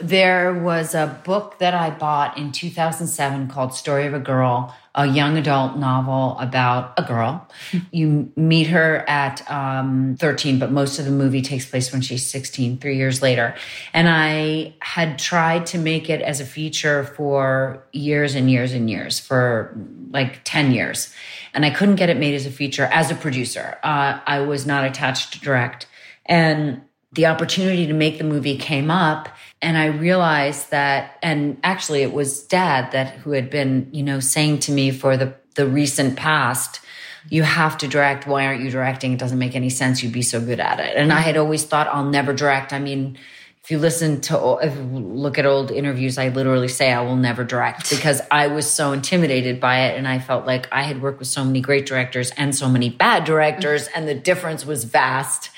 There 0.00 0.52
was 0.54 0.94
a 0.94 1.20
book 1.24 1.58
that 1.58 1.74
I 1.74 1.90
bought 1.90 2.38
in 2.38 2.52
2007 2.52 3.48
called 3.48 3.74
Story 3.74 4.06
of 4.06 4.14
a 4.14 4.18
Girl, 4.18 4.74
a 4.94 5.06
young 5.06 5.38
adult 5.38 5.76
novel 5.76 6.36
about 6.38 6.92
a 6.98 7.02
girl. 7.02 7.48
you 7.90 8.32
meet 8.36 8.66
her 8.68 9.08
at 9.08 9.48
um, 9.50 10.16
13, 10.18 10.58
but 10.58 10.70
most 10.70 10.98
of 10.98 11.04
the 11.04 11.10
movie 11.10 11.42
takes 11.42 11.66
place 11.66 11.92
when 11.92 12.02
she's 12.02 12.28
16, 12.28 12.78
three 12.78 12.96
years 12.96 13.22
later. 13.22 13.54
And 13.92 14.08
I 14.08 14.74
had 14.80 15.18
tried 15.18 15.66
to 15.66 15.78
make 15.78 16.10
it 16.10 16.20
as 16.20 16.40
a 16.40 16.46
feature 16.46 17.04
for 17.04 17.84
years 17.92 18.34
and 18.34 18.50
years 18.50 18.72
and 18.72 18.90
years, 18.90 19.18
for 19.18 19.76
like 20.10 20.40
10 20.44 20.72
years. 20.72 21.14
And 21.54 21.64
I 21.64 21.70
couldn't 21.70 21.96
get 21.96 22.10
it 22.10 22.16
made 22.16 22.34
as 22.34 22.46
a 22.46 22.50
feature 22.50 22.84
as 22.84 23.10
a 23.10 23.14
producer. 23.14 23.78
Uh, 23.82 24.20
I 24.26 24.40
was 24.40 24.66
not 24.66 24.84
attached 24.84 25.34
to 25.34 25.40
direct. 25.40 25.86
And 26.26 26.82
the 27.12 27.26
opportunity 27.26 27.86
to 27.86 27.92
make 27.92 28.18
the 28.18 28.24
movie 28.24 28.56
came 28.56 28.90
up 28.90 29.28
and 29.60 29.76
i 29.76 29.86
realized 29.86 30.70
that 30.70 31.18
and 31.22 31.58
actually 31.62 32.02
it 32.02 32.12
was 32.12 32.42
dad 32.44 32.90
that 32.92 33.14
who 33.16 33.32
had 33.32 33.50
been 33.50 33.88
you 33.92 34.02
know 34.02 34.20
saying 34.20 34.58
to 34.58 34.72
me 34.72 34.90
for 34.90 35.16
the 35.16 35.34
the 35.54 35.66
recent 35.66 36.16
past 36.16 36.80
you 37.28 37.44
have 37.44 37.78
to 37.78 37.86
direct. 37.86 38.26
Why 38.26 38.46
aren't 38.46 38.62
you 38.62 38.70
directing? 38.70 39.12
It 39.12 39.20
doesn't 39.20 39.38
make 39.38 39.54
any 39.54 39.70
sense. 39.70 40.02
You'd 40.02 40.12
be 40.12 40.22
so 40.22 40.40
good 40.40 40.58
at 40.58 40.80
it. 40.80 40.96
And 40.96 41.12
i 41.12 41.20
had 41.20 41.36
always 41.36 41.64
thought 41.64 41.86
i'll 41.88 42.04
never 42.04 42.32
direct. 42.32 42.72
I 42.72 42.78
mean 42.78 43.16
if 43.62 43.70
you 43.70 43.78
listen 43.78 44.20
to 44.22 44.58
if 44.60 44.74
you 44.74 44.82
look 44.82 45.38
at 45.38 45.46
old 45.46 45.70
interviews 45.70 46.18
i 46.18 46.28
literally 46.28 46.68
say 46.68 46.92
i 46.92 47.00
will 47.00 47.16
never 47.16 47.44
direct 47.44 47.90
because 47.90 48.20
i 48.30 48.48
was 48.48 48.68
so 48.68 48.92
intimidated 48.92 49.60
by 49.60 49.86
it 49.86 49.96
and 49.96 50.08
i 50.08 50.18
felt 50.18 50.46
like 50.46 50.68
i 50.72 50.82
had 50.82 51.00
worked 51.00 51.20
with 51.20 51.28
so 51.28 51.44
many 51.44 51.60
great 51.60 51.86
directors 51.86 52.32
and 52.32 52.54
so 52.54 52.68
many 52.68 52.90
bad 52.90 53.24
directors 53.24 53.86
and 53.94 54.08
the 54.08 54.14
difference 54.14 54.66
was 54.66 54.84
vast 54.84 55.50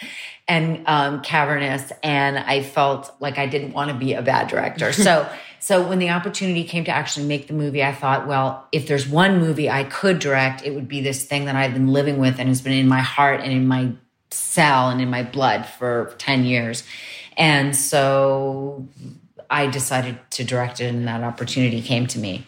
and 0.47 0.87
um, 0.87 1.23
cavernous 1.23 1.91
and 2.03 2.39
i 2.39 2.63
felt 2.63 3.15
like 3.21 3.39
i 3.39 3.47
didn't 3.47 3.73
want 3.73 3.91
to 3.91 3.97
be 3.97 4.15
a 4.15 4.23
bad 4.23 4.49
director. 4.49 4.93
So 4.93 5.29
so 5.61 5.89
when 5.89 5.99
the 5.99 6.11
opportunity 6.11 6.65
came 6.65 6.85
to 6.85 6.91
actually 6.91 7.27
make 7.27 7.47
the 7.47 7.55
movie 7.55 7.83
i 7.83 7.93
thought 7.93 8.27
well 8.27 8.69
if 8.73 8.87
there's 8.87 9.09
one 9.09 9.41
movie 9.41 9.71
i 9.71 9.85
could 9.85 10.19
direct 10.19 10.63
it 10.63 10.75
would 10.75 10.89
be 10.89 11.01
this 11.01 11.25
thing 11.25 11.47
that 11.47 11.57
i've 11.57 11.73
been 11.73 11.89
living 11.89 12.19
with 12.19 12.39
and 12.39 12.49
has 12.49 12.61
been 12.61 12.75
in 12.75 12.87
my 12.87 13.01
heart 13.01 13.41
and 13.41 13.53
in 13.53 13.67
my 13.67 13.91
cell 14.35 14.91
and 14.91 15.01
in 15.01 15.09
my 15.09 15.23
blood 15.23 15.67
for 15.67 16.15
10 16.19 16.45
years. 16.45 16.85
And 17.37 17.75
so 17.75 18.87
i 19.51 19.67
decided 19.67 20.19
to 20.31 20.45
direct 20.45 20.81
it 20.81 20.87
and 20.87 21.07
that 21.07 21.23
opportunity 21.23 21.83
came 21.83 22.07
to 22.09 22.19
me. 22.19 22.47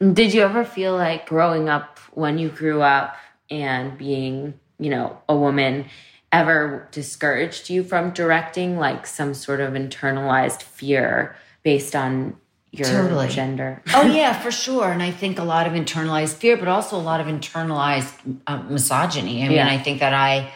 Did 0.00 0.34
you 0.34 0.42
ever 0.42 0.64
feel 0.64 0.94
like 0.94 1.26
growing 1.26 1.68
up 1.68 1.98
when 2.12 2.38
you 2.38 2.50
grew 2.50 2.82
up 2.82 3.16
and 3.50 3.96
being, 3.96 4.54
you 4.78 4.90
know, 4.90 5.18
a 5.28 5.36
woman 5.36 5.86
ever 6.32 6.88
discouraged 6.90 7.70
you 7.70 7.82
from 7.84 8.10
directing 8.10 8.78
like 8.78 9.06
some 9.06 9.32
sort 9.34 9.60
of 9.60 9.74
internalized 9.74 10.62
fear 10.62 11.36
based 11.62 11.94
on 11.96 12.36
your 12.72 12.88
Totally. 12.88 13.28
gender? 13.28 13.82
oh 13.94 14.02
yeah 14.12 14.38
for 14.38 14.50
sure 14.50 14.90
and 14.90 15.02
i 15.02 15.10
think 15.10 15.38
a 15.38 15.44
lot 15.44 15.66
of 15.66 15.72
internalized 15.72 16.34
fear 16.34 16.56
but 16.56 16.68
also 16.68 16.96
a 16.96 17.00
lot 17.00 17.20
of 17.20 17.26
internalized 17.26 18.12
uh, 18.46 18.58
misogyny 18.64 19.42
i 19.44 19.48
mean 19.48 19.56
Yeah. 19.56 19.68
i 19.70 19.78
think 19.78 20.00
that 20.00 20.12
i 20.12 20.50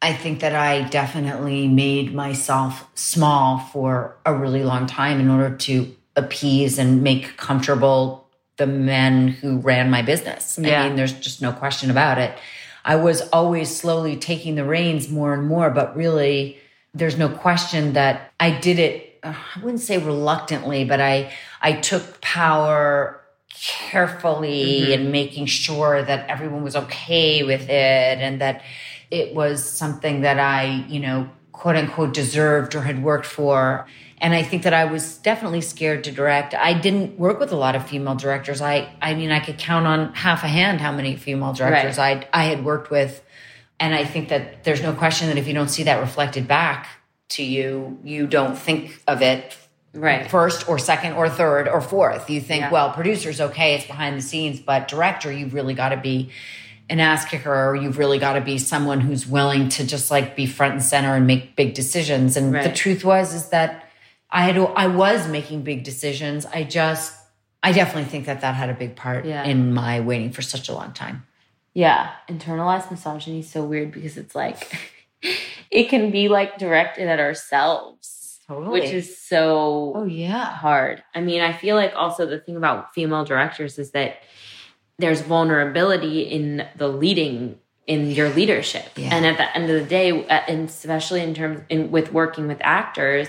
i 0.00 0.12
think 0.12 0.40
that 0.40 0.54
i 0.54 0.82
definitely 0.82 1.66
made 1.66 2.14
myself 2.14 2.86
small 2.94 3.58
for 3.58 4.16
a 4.24 4.32
really 4.34 4.62
long 4.62 4.86
time 4.86 5.18
in 5.18 5.28
order 5.28 5.56
to 5.56 5.96
appease 6.14 6.78
and 6.78 7.02
make 7.02 7.36
comfortable 7.36 8.28
the 8.58 8.66
men 8.66 9.28
who 9.28 9.58
ran 9.58 9.90
my 9.90 10.02
business 10.02 10.58
Yeah. 10.62 10.82
i 10.82 10.86
mean 10.88 10.96
there's 10.96 11.14
just 11.14 11.42
no 11.42 11.52
question 11.52 11.90
about 11.90 12.18
it 12.18 12.38
i 12.86 12.96
was 12.96 13.20
always 13.28 13.74
slowly 13.76 14.16
taking 14.16 14.54
the 14.54 14.64
reins 14.64 15.10
more 15.10 15.34
and 15.34 15.46
more 15.46 15.68
but 15.68 15.94
really 15.94 16.58
there's 16.94 17.18
no 17.18 17.28
question 17.28 17.92
that 17.92 18.32
i 18.40 18.50
did 18.50 18.78
it 18.78 19.18
uh, 19.22 19.34
i 19.54 19.60
wouldn't 19.60 19.82
say 19.82 19.98
reluctantly 19.98 20.84
but 20.84 21.00
i 21.00 21.30
i 21.60 21.72
took 21.72 22.20
power 22.22 23.20
carefully 23.50 24.92
and 24.94 25.12
making 25.12 25.46
sure 25.46 26.02
that 26.02 26.28
everyone 26.28 26.62
was 26.62 26.76
okay 26.76 27.42
with 27.42 27.68
it 27.68 28.18
and 28.18 28.40
that 28.40 28.62
it 29.10 29.34
was 29.34 29.62
something 29.64 30.22
that 30.22 30.38
i 30.38 30.84
you 30.88 31.00
know 31.00 31.28
quote 31.52 31.76
unquote 31.76 32.12
deserved 32.14 32.74
or 32.74 32.82
had 32.82 33.02
worked 33.02 33.26
for 33.26 33.86
and 34.18 34.34
i 34.34 34.42
think 34.42 34.62
that 34.62 34.72
i 34.74 34.84
was 34.84 35.18
definitely 35.18 35.60
scared 35.60 36.04
to 36.04 36.10
direct 36.10 36.54
i 36.54 36.72
didn't 36.72 37.18
work 37.18 37.38
with 37.38 37.52
a 37.52 37.56
lot 37.56 37.74
of 37.74 37.86
female 37.86 38.14
directors 38.14 38.60
i 38.60 38.88
i 39.00 39.14
mean 39.14 39.30
i 39.30 39.40
could 39.40 39.58
count 39.58 39.86
on 39.86 40.12
half 40.14 40.44
a 40.44 40.48
hand 40.48 40.80
how 40.80 40.92
many 40.92 41.16
female 41.16 41.52
directors 41.52 41.98
i 41.98 42.26
i 42.32 42.44
had 42.44 42.64
worked 42.64 42.90
with 42.90 43.22
and 43.78 43.94
I 43.94 44.04
think 44.06 44.30
that 44.30 44.64
there's 44.64 44.80
no 44.82 44.94
question 44.94 45.28
that 45.28 45.36
if 45.36 45.46
you 45.46 45.52
don't 45.52 45.68
see 45.68 45.82
that 45.82 46.00
reflected 46.00 46.48
back 46.48 46.88
to 47.28 47.42
you, 47.42 47.98
you 48.02 48.26
don't 48.26 48.56
think 48.56 49.02
of 49.06 49.20
it 49.20 49.54
Right. 49.92 50.30
first 50.30 50.66
or 50.66 50.78
second 50.78 51.12
or 51.12 51.28
third 51.28 51.68
or 51.68 51.82
fourth. 51.82 52.30
You 52.30 52.40
think, 52.40 52.62
Yeah. 52.62 52.70
well, 52.70 52.90
producer's 52.92 53.38
okay, 53.38 53.74
it's 53.74 53.86
behind 53.86 54.16
the 54.16 54.22
scenes, 54.22 54.60
but 54.60 54.88
director, 54.88 55.30
you've 55.30 55.52
really 55.52 55.74
got 55.74 55.90
to 55.90 55.98
be 55.98 56.30
an 56.88 57.00
ass 57.00 57.26
kicker 57.26 57.52
or 57.52 57.76
you've 57.76 57.98
really 57.98 58.18
got 58.18 58.32
to 58.34 58.40
be 58.40 58.56
someone 58.56 59.00
who's 59.00 59.26
willing 59.26 59.68
to 59.70 59.86
just 59.86 60.10
like 60.10 60.36
be 60.36 60.46
front 60.46 60.72
and 60.72 60.82
center 60.82 61.14
and 61.14 61.26
make 61.26 61.54
big 61.54 61.74
decisions. 61.74 62.36
And 62.38 62.54
the 62.54 62.72
truth 62.72 63.04
was 63.04 63.34
is 63.34 63.50
that 63.50 63.85
I 64.30 64.42
had 64.42 64.56
I 64.58 64.86
was 64.88 65.28
making 65.28 65.62
big 65.62 65.84
decisions. 65.84 66.46
I 66.46 66.64
just 66.64 67.14
I 67.62 67.72
definitely 67.72 68.10
think 68.10 68.26
that 68.26 68.40
that 68.42 68.54
had 68.54 68.70
a 68.70 68.74
big 68.74 68.96
part 68.96 69.24
Yeah. 69.24 69.44
in 69.44 69.72
my 69.74 70.00
waiting 70.00 70.30
for 70.30 70.42
such 70.42 70.68
a 70.68 70.72
long 70.74 70.92
time. 70.92 71.26
Yeah, 71.74 72.10
internalized 72.28 72.90
misogyny 72.90 73.40
is 73.40 73.50
so 73.50 73.64
weird 73.64 73.92
because 73.92 74.16
it's 74.16 74.34
like 74.34 74.78
it 75.70 75.88
can 75.88 76.10
be 76.10 76.28
like 76.28 76.58
directed 76.58 77.08
at 77.08 77.20
ourselves. 77.20 78.12
Totally. 78.48 78.80
which 78.80 78.90
is 78.92 79.18
so 79.18 79.92
oh 79.96 80.04
yeah. 80.04 80.44
hard. 80.52 81.02
I 81.16 81.20
mean, 81.20 81.40
I 81.40 81.52
feel 81.52 81.74
like 81.74 81.92
also 81.96 82.26
the 82.26 82.38
thing 82.38 82.54
about 82.56 82.94
female 82.94 83.24
directors 83.24 83.76
is 83.76 83.90
that 83.90 84.18
there's 85.00 85.20
vulnerability 85.20 86.22
in 86.22 86.64
the 86.76 86.86
leading 86.86 87.58
in 87.88 88.08
your 88.12 88.28
leadership. 88.30 88.84
Yeah. 88.96 89.08
And 89.12 89.26
at 89.26 89.36
the 89.36 89.52
end 89.56 89.68
of 89.68 89.80
the 89.80 89.86
day, 89.88 90.12
uh, 90.28 90.42
and 90.46 90.68
especially 90.68 91.22
in 91.22 91.34
terms 91.34 91.62
in 91.68 91.90
with 91.90 92.12
working 92.12 92.46
with 92.46 92.58
actors, 92.60 93.28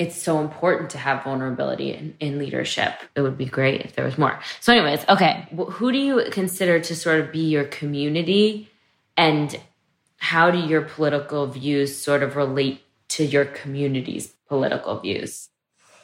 it's 0.00 0.16
so 0.16 0.40
important 0.40 0.88
to 0.88 0.96
have 0.98 1.22
vulnerability 1.24 1.92
in, 1.92 2.14
in 2.20 2.38
leadership. 2.38 2.94
It 3.14 3.20
would 3.20 3.36
be 3.36 3.44
great 3.44 3.82
if 3.82 3.94
there 3.94 4.04
was 4.06 4.16
more. 4.16 4.40
So, 4.58 4.72
anyways, 4.72 5.04
okay, 5.10 5.46
who 5.54 5.92
do 5.92 5.98
you 5.98 6.24
consider 6.30 6.80
to 6.80 6.96
sort 6.96 7.20
of 7.20 7.30
be 7.30 7.40
your 7.40 7.64
community, 7.64 8.70
and 9.18 9.60
how 10.16 10.50
do 10.50 10.58
your 10.58 10.80
political 10.80 11.46
views 11.46 11.94
sort 11.94 12.22
of 12.22 12.34
relate 12.34 12.80
to 13.08 13.26
your 13.26 13.44
community's 13.44 14.28
political 14.48 14.98
views? 15.00 15.49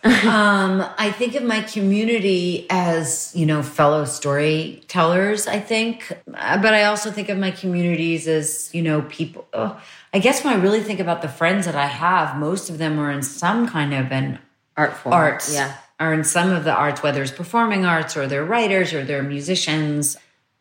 um, 0.29 0.85
I 0.99 1.11
think 1.11 1.35
of 1.35 1.43
my 1.43 1.61
community 1.63 2.67
as, 2.71 3.33
you 3.35 3.47
know, 3.47 3.63
fellow 3.63 4.05
storytellers, 4.05 5.47
I 5.47 5.61
think. 5.61 6.13
Uh, 6.35 6.59
But 6.61 6.75
I 6.75 6.85
also 6.85 7.11
think 7.11 7.29
of 7.29 7.39
my 7.39 7.51
communities 7.51 8.27
as, 8.29 8.71
you 8.73 8.83
know, 8.83 9.03
people. 9.03 9.47
Oh, 9.53 9.81
I 10.13 10.19
guess 10.19 10.45
when 10.45 10.55
I 10.55 10.63
really 10.63 10.81
think 10.83 11.01
about 11.01 11.23
the 11.23 11.29
friends 11.29 11.67
that 11.67 11.75
I 11.75 11.87
have, 11.87 12.37
most 12.37 12.71
of 12.71 12.79
them 12.79 12.99
are 12.99 13.11
in 13.11 13.23
some 13.23 13.69
kind 13.69 13.93
of 13.95 14.11
an 14.13 14.39
Art 14.77 14.95
form, 14.97 15.15
arts. 15.15 15.53
yeah. 15.53 15.77
Are 15.99 16.13
in 16.13 16.25
some 16.25 16.53
of 16.53 16.65
the 16.65 16.73
arts, 16.75 17.03
whether 17.03 17.23
it's 17.23 17.33
performing 17.33 17.87
arts 17.87 18.17
or 18.17 18.27
they're 18.27 18.45
writers 18.45 18.93
or 18.93 19.03
they're 19.05 19.23
musicians. 19.23 20.17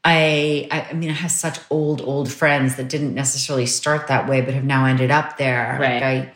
I, 0.06 0.68
I 0.72 0.88
I 0.92 0.94
mean, 0.94 1.10
I 1.10 1.14
have 1.14 1.32
such 1.32 1.60
old, 1.70 2.00
old 2.02 2.32
friends 2.32 2.76
that 2.78 2.88
didn't 2.88 3.14
necessarily 3.14 3.66
start 3.66 4.08
that 4.08 4.30
way, 4.30 4.40
but 4.42 4.54
have 4.54 4.64
now 4.64 4.86
ended 4.86 5.12
up 5.12 5.38
there. 5.38 5.78
Right. 5.80 5.94
Like 5.94 6.04
I, 6.04 6.34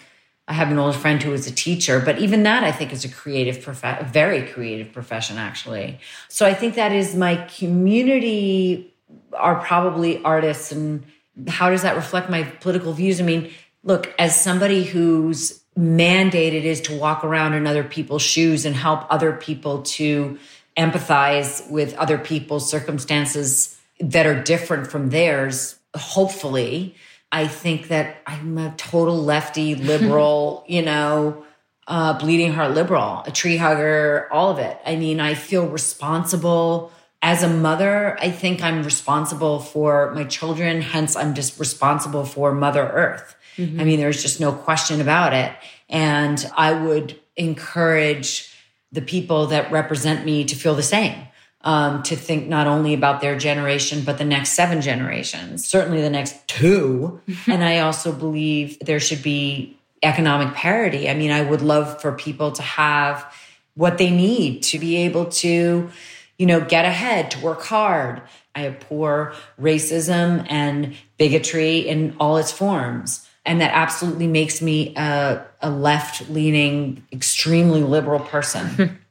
I 0.50 0.54
have 0.54 0.72
an 0.72 0.80
old 0.80 0.96
friend 0.96 1.22
who 1.22 1.30
was 1.30 1.46
a 1.46 1.52
teacher, 1.52 2.00
but 2.00 2.18
even 2.18 2.42
that 2.44 2.64
I 2.64 2.72
think 2.72 2.92
is 2.92 3.06
a 3.06 3.10
creative 3.10 3.62
prof, 3.62 3.84
very 4.08 4.48
creative 4.48 4.92
profession, 4.92 5.38
actually. 5.38 6.00
So 6.28 6.44
I 6.44 6.56
think 6.56 6.74
that 6.74 6.92
is 6.92 7.16
my 7.16 7.36
community 7.58 8.92
are 9.34 9.64
probably 9.64 10.24
artists, 10.24 10.72
and 10.72 11.06
how 11.48 11.70
does 11.70 11.84
that 11.84 11.96
reflect 11.96 12.32
my 12.32 12.44
political 12.44 12.94
views? 12.94 13.22
I 13.22 13.24
mean, 13.24 13.52
look, 13.84 14.12
as 14.18 14.42
somebody 14.42 14.84
whose 14.84 15.62
mandate 15.76 16.56
it 16.56 16.66
is 16.66 16.82
to 16.82 16.98
walk 16.98 17.24
around 17.24 17.54
in 17.54 17.68
other 17.68 17.84
people's 17.84 18.24
shoes 18.24 18.66
and 18.66 18.76
help 18.76 19.06
other 19.12 19.34
people 19.34 19.84
to 19.84 20.40
empathize 20.76 21.70
with 21.70 21.94
other 21.94 22.18
people's 22.18 22.68
circumstances 22.68 23.78
that 24.00 24.26
are 24.26 24.42
different 24.42 24.88
from 24.88 25.10
theirs, 25.10 25.80
hopefully. 25.96 26.96
I 27.32 27.48
think 27.48 27.90
that 27.90 28.18
I'm 28.26 28.58
a 28.58 28.74
total 28.76 29.18
lefty, 29.18 29.76
liberal, 29.76 30.64
you 30.68 30.82
know, 30.82 31.46
uh, 31.88 32.18
bleeding 32.20 32.54
heart 32.54 32.72
liberal, 32.72 33.24
a 33.26 33.32
tree 33.32 33.58
hugger, 33.58 34.28
all 34.32 34.52
of 34.52 34.60
it. 34.60 34.78
I 34.86 34.96
mean, 34.96 35.20
I 35.20 35.34
feel 35.34 35.68
responsible 35.68 36.92
as 37.22 37.44
a 37.44 37.50
mother. 37.50 38.18
I 38.20 38.32
think 38.32 38.62
I'm 38.62 38.84
responsible 38.84 39.60
for 39.60 40.14
my 40.14 40.24
children. 40.24 40.82
Hence, 40.82 41.16
I'm 41.16 41.34
just 41.34 41.60
responsible 41.60 42.26
for 42.26 42.54
Mother 42.54 42.84
Earth. 42.84 43.36
I 43.82 43.84
mean, 43.84 44.00
there's 44.00 44.22
just 44.22 44.40
no 44.40 44.54
question 44.54 45.02
about 45.02 45.34
it. 45.34 45.52
And 45.90 46.50
I 46.56 46.72
would 46.72 47.20
encourage 47.36 48.56
the 48.92 49.02
people 49.02 49.48
that 49.48 49.72
represent 49.72 50.26
me 50.26 50.46
to 50.46 50.56
feel 50.56 50.76
the 50.76 50.84
same. 50.84 51.16
Um, 51.62 52.04
to 52.04 52.16
think 52.16 52.48
not 52.48 52.68
only 52.68 52.94
about 52.94 53.20
their 53.20 53.38
generation, 53.38 54.04
but 54.06 54.18
the 54.18 54.24
next 54.24 54.52
seven 54.54 54.80
generations, 54.80 55.68
certainly 55.68 56.00
the 56.00 56.10
next 56.10 56.48
two. 56.48 57.20
and 57.48 57.66
I 57.66 57.80
also 57.80 58.14
believe 58.14 58.80
there 58.80 59.02
should 59.02 59.22
be 59.22 59.78
economic 60.02 60.54
parity. 60.54 61.10
I 61.10 61.16
mean, 61.16 61.32
I 61.32 61.42
would 61.42 61.62
love 61.62 62.02
for 62.02 62.14
people 62.14 62.54
to 62.54 62.62
have 62.62 63.34
what 63.76 63.98
they 63.98 64.10
need 64.10 64.64
to 64.64 64.80
be 64.80 64.98
able 64.98 65.26
to, 65.26 65.90
you 66.38 66.46
know, 66.46 66.62
get 66.62 66.86
ahead, 66.86 67.32
to 67.32 67.40
work 67.40 67.62
hard. 67.62 68.22
I 68.56 68.66
abhor 68.66 69.34
racism 69.60 70.46
and 70.50 70.96
bigotry 71.18 71.80
in 71.80 72.16
all 72.20 72.38
its 72.38 72.52
forms. 72.52 73.28
And 73.46 73.62
that 73.62 73.72
absolutely 73.74 74.28
makes 74.28 74.62
me 74.62 74.94
a, 74.96 75.46
a 75.62 75.70
left 75.70 76.30
leaning, 76.30 77.06
extremely 77.12 77.82
liberal 77.82 78.20
person. 78.20 79.00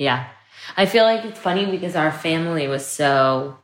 Yeah. 0.00 0.28
I 0.76 0.86
feel 0.86 1.04
like 1.04 1.24
it's 1.24 1.38
funny 1.38 1.66
because 1.66 1.96
our 1.96 2.12
family 2.12 2.68
was 2.68 2.86
so 2.86 3.58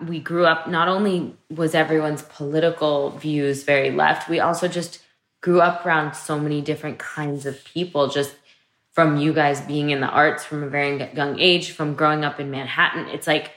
we 0.00 0.20
grew 0.20 0.44
up 0.44 0.68
not 0.68 0.88
only 0.88 1.34
was 1.50 1.74
everyone's 1.74 2.22
political 2.22 3.10
views 3.10 3.62
very 3.62 3.90
left, 3.90 4.28
we 4.28 4.40
also 4.40 4.68
just 4.68 5.00
grew 5.40 5.60
up 5.60 5.86
around 5.86 6.14
so 6.14 6.38
many 6.38 6.60
different 6.60 6.98
kinds 6.98 7.46
of 7.46 7.62
people 7.64 8.08
just 8.08 8.34
from 8.92 9.16
you 9.16 9.32
guys 9.32 9.60
being 9.60 9.90
in 9.90 10.00
the 10.00 10.08
arts 10.08 10.44
from 10.44 10.62
a 10.62 10.68
very 10.68 11.10
young 11.14 11.38
age, 11.38 11.70
from 11.70 11.94
growing 11.94 12.24
up 12.24 12.40
in 12.40 12.50
Manhattan. 12.50 13.08
It's 13.08 13.26
like 13.26 13.52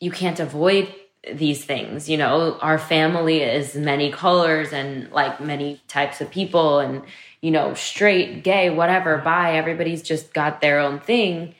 you 0.00 0.10
can't 0.10 0.40
avoid 0.40 0.92
these 1.32 1.64
things, 1.64 2.08
you 2.08 2.16
know. 2.16 2.56
Our 2.60 2.78
family 2.78 3.42
is 3.42 3.74
many 3.74 4.12
colors 4.12 4.72
and 4.72 5.10
like 5.10 5.40
many 5.40 5.80
types 5.88 6.20
of 6.20 6.30
people 6.30 6.78
and 6.78 7.02
you 7.40 7.50
know, 7.50 7.74
straight, 7.74 8.42
gay, 8.42 8.70
whatever, 8.70 9.18
bi, 9.18 9.56
everybody's 9.56 10.02
just 10.02 10.32
got 10.32 10.60
their 10.60 10.80
own 10.80 10.98
thing. 10.98 11.54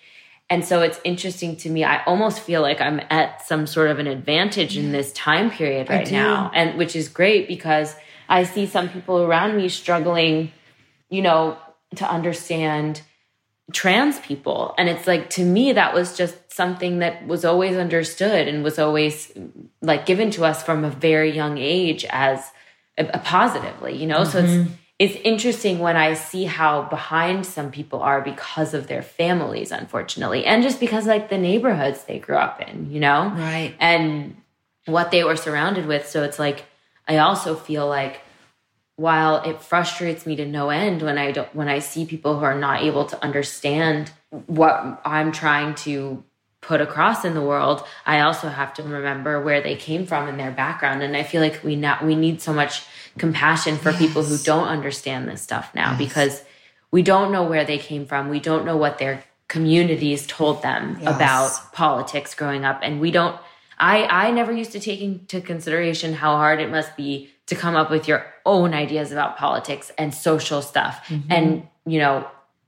And 0.48 0.64
so 0.64 0.80
it's 0.82 1.00
interesting 1.02 1.56
to 1.56 1.70
me. 1.70 1.82
I 1.82 2.04
almost 2.04 2.40
feel 2.40 2.62
like 2.62 2.80
I'm 2.80 3.00
at 3.10 3.44
some 3.46 3.66
sort 3.66 3.90
of 3.90 3.98
an 3.98 4.06
advantage 4.06 4.76
in 4.76 4.92
this 4.92 5.12
time 5.12 5.50
period 5.50 5.90
right 5.90 6.10
now. 6.10 6.50
And 6.54 6.78
which 6.78 6.94
is 6.94 7.08
great 7.08 7.48
because 7.48 7.96
I 8.28 8.44
see 8.44 8.66
some 8.66 8.88
people 8.88 9.22
around 9.22 9.56
me 9.56 9.68
struggling, 9.68 10.52
you 11.10 11.22
know, 11.22 11.58
to 11.96 12.08
understand 12.08 13.02
trans 13.72 14.20
people. 14.20 14.74
And 14.78 14.88
it's 14.88 15.08
like 15.08 15.30
to 15.30 15.44
me 15.44 15.72
that 15.72 15.92
was 15.92 16.16
just 16.16 16.52
something 16.52 17.00
that 17.00 17.26
was 17.26 17.44
always 17.44 17.76
understood 17.76 18.46
and 18.46 18.62
was 18.62 18.78
always 18.78 19.32
like 19.82 20.06
given 20.06 20.30
to 20.32 20.44
us 20.44 20.62
from 20.62 20.84
a 20.84 20.90
very 20.90 21.32
young 21.32 21.58
age 21.58 22.04
as 22.08 22.52
a, 22.96 23.06
a 23.06 23.18
positively, 23.18 23.96
you 23.96 24.06
know? 24.06 24.22
So 24.22 24.38
it's 24.38 24.48
mm-hmm. 24.48 24.72
It's 24.98 25.16
interesting 25.16 25.78
when 25.78 25.96
I 25.96 26.14
see 26.14 26.44
how 26.44 26.82
behind 26.82 27.44
some 27.44 27.70
people 27.70 28.00
are 28.00 28.22
because 28.22 28.72
of 28.72 28.86
their 28.86 29.02
families, 29.02 29.70
unfortunately, 29.70 30.46
and 30.46 30.62
just 30.62 30.80
because 30.80 31.06
like 31.06 31.28
the 31.28 31.38
neighborhoods 31.38 32.04
they 32.04 32.18
grew 32.18 32.36
up 32.36 32.62
in, 32.62 32.90
you 32.90 33.00
know? 33.00 33.28
Right. 33.28 33.74
And 33.78 34.36
what 34.86 35.10
they 35.10 35.22
were 35.24 35.36
surrounded 35.36 35.86
with. 35.86 36.08
So 36.08 36.22
it's 36.22 36.38
like 36.38 36.64
I 37.06 37.18
also 37.18 37.54
feel 37.54 37.86
like 37.86 38.22
while 38.96 39.42
it 39.42 39.62
frustrates 39.62 40.24
me 40.24 40.36
to 40.36 40.46
no 40.46 40.70
end 40.70 41.02
when 41.02 41.18
I 41.18 41.32
don't 41.32 41.54
when 41.54 41.68
I 41.68 41.80
see 41.80 42.06
people 42.06 42.38
who 42.38 42.44
are 42.44 42.58
not 42.58 42.82
able 42.82 43.04
to 43.06 43.22
understand 43.22 44.10
what 44.30 45.00
I'm 45.04 45.32
trying 45.32 45.74
to 45.76 46.24
put 46.66 46.80
across 46.80 47.24
in 47.24 47.34
the 47.34 47.42
world, 47.42 47.86
I 48.04 48.20
also 48.20 48.48
have 48.48 48.74
to 48.74 48.82
remember 48.82 49.40
where 49.40 49.60
they 49.60 49.76
came 49.76 50.04
from 50.04 50.28
and 50.28 50.38
their 50.38 50.50
background. 50.50 51.02
And 51.02 51.16
I 51.16 51.22
feel 51.22 51.40
like 51.40 51.62
we 51.62 51.76
now 51.76 51.98
we 52.02 52.16
need 52.16 52.42
so 52.42 52.52
much 52.52 52.82
compassion 53.18 53.76
for 53.76 53.92
people 53.92 54.22
who 54.24 54.36
don't 54.38 54.68
understand 54.68 55.28
this 55.28 55.40
stuff 55.40 55.74
now 55.74 55.96
because 55.96 56.42
we 56.90 57.02
don't 57.02 57.32
know 57.32 57.44
where 57.44 57.64
they 57.64 57.78
came 57.78 58.04
from. 58.04 58.28
We 58.28 58.40
don't 58.40 58.64
know 58.66 58.76
what 58.76 58.98
their 58.98 59.24
communities 59.48 60.26
told 60.26 60.60
them 60.62 60.98
Yes. 61.00 61.14
about 61.14 61.72
politics 61.72 62.34
growing 62.34 62.64
up. 62.64 62.80
And 62.82 63.00
we 63.00 63.10
don't 63.12 63.38
I 63.78 64.26
I 64.26 64.30
never 64.32 64.52
used 64.52 64.72
to 64.72 64.80
take 64.80 65.00
into 65.00 65.40
consideration 65.40 66.14
how 66.14 66.36
hard 66.36 66.60
it 66.60 66.70
must 66.70 66.96
be 66.96 67.30
to 67.46 67.54
come 67.54 67.76
up 67.76 67.90
with 67.90 68.08
your 68.08 68.26
own 68.44 68.74
ideas 68.74 69.12
about 69.12 69.36
politics 69.36 69.92
and 69.96 70.12
social 70.12 70.62
stuff 70.62 71.06
mm-hmm. 71.08 71.30
and 71.30 71.68
you 71.86 72.00
know 72.00 72.26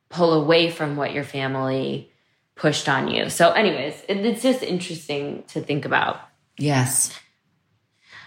pull 0.09 0.33
away 0.35 0.71
from 0.71 0.97
what 0.97 1.13
your 1.13 1.25
family 1.25 2.13
pushed 2.59 2.89
on 2.89 3.09
you. 3.09 3.31
So 3.31 3.53
anyways, 3.53 3.95
it, 4.09 4.19
it's 4.19 4.43
just 4.43 4.63
interesting 4.63 5.45
to 5.49 5.61
think 5.61 5.85
about 5.85 6.21
Yes. 6.59 7.17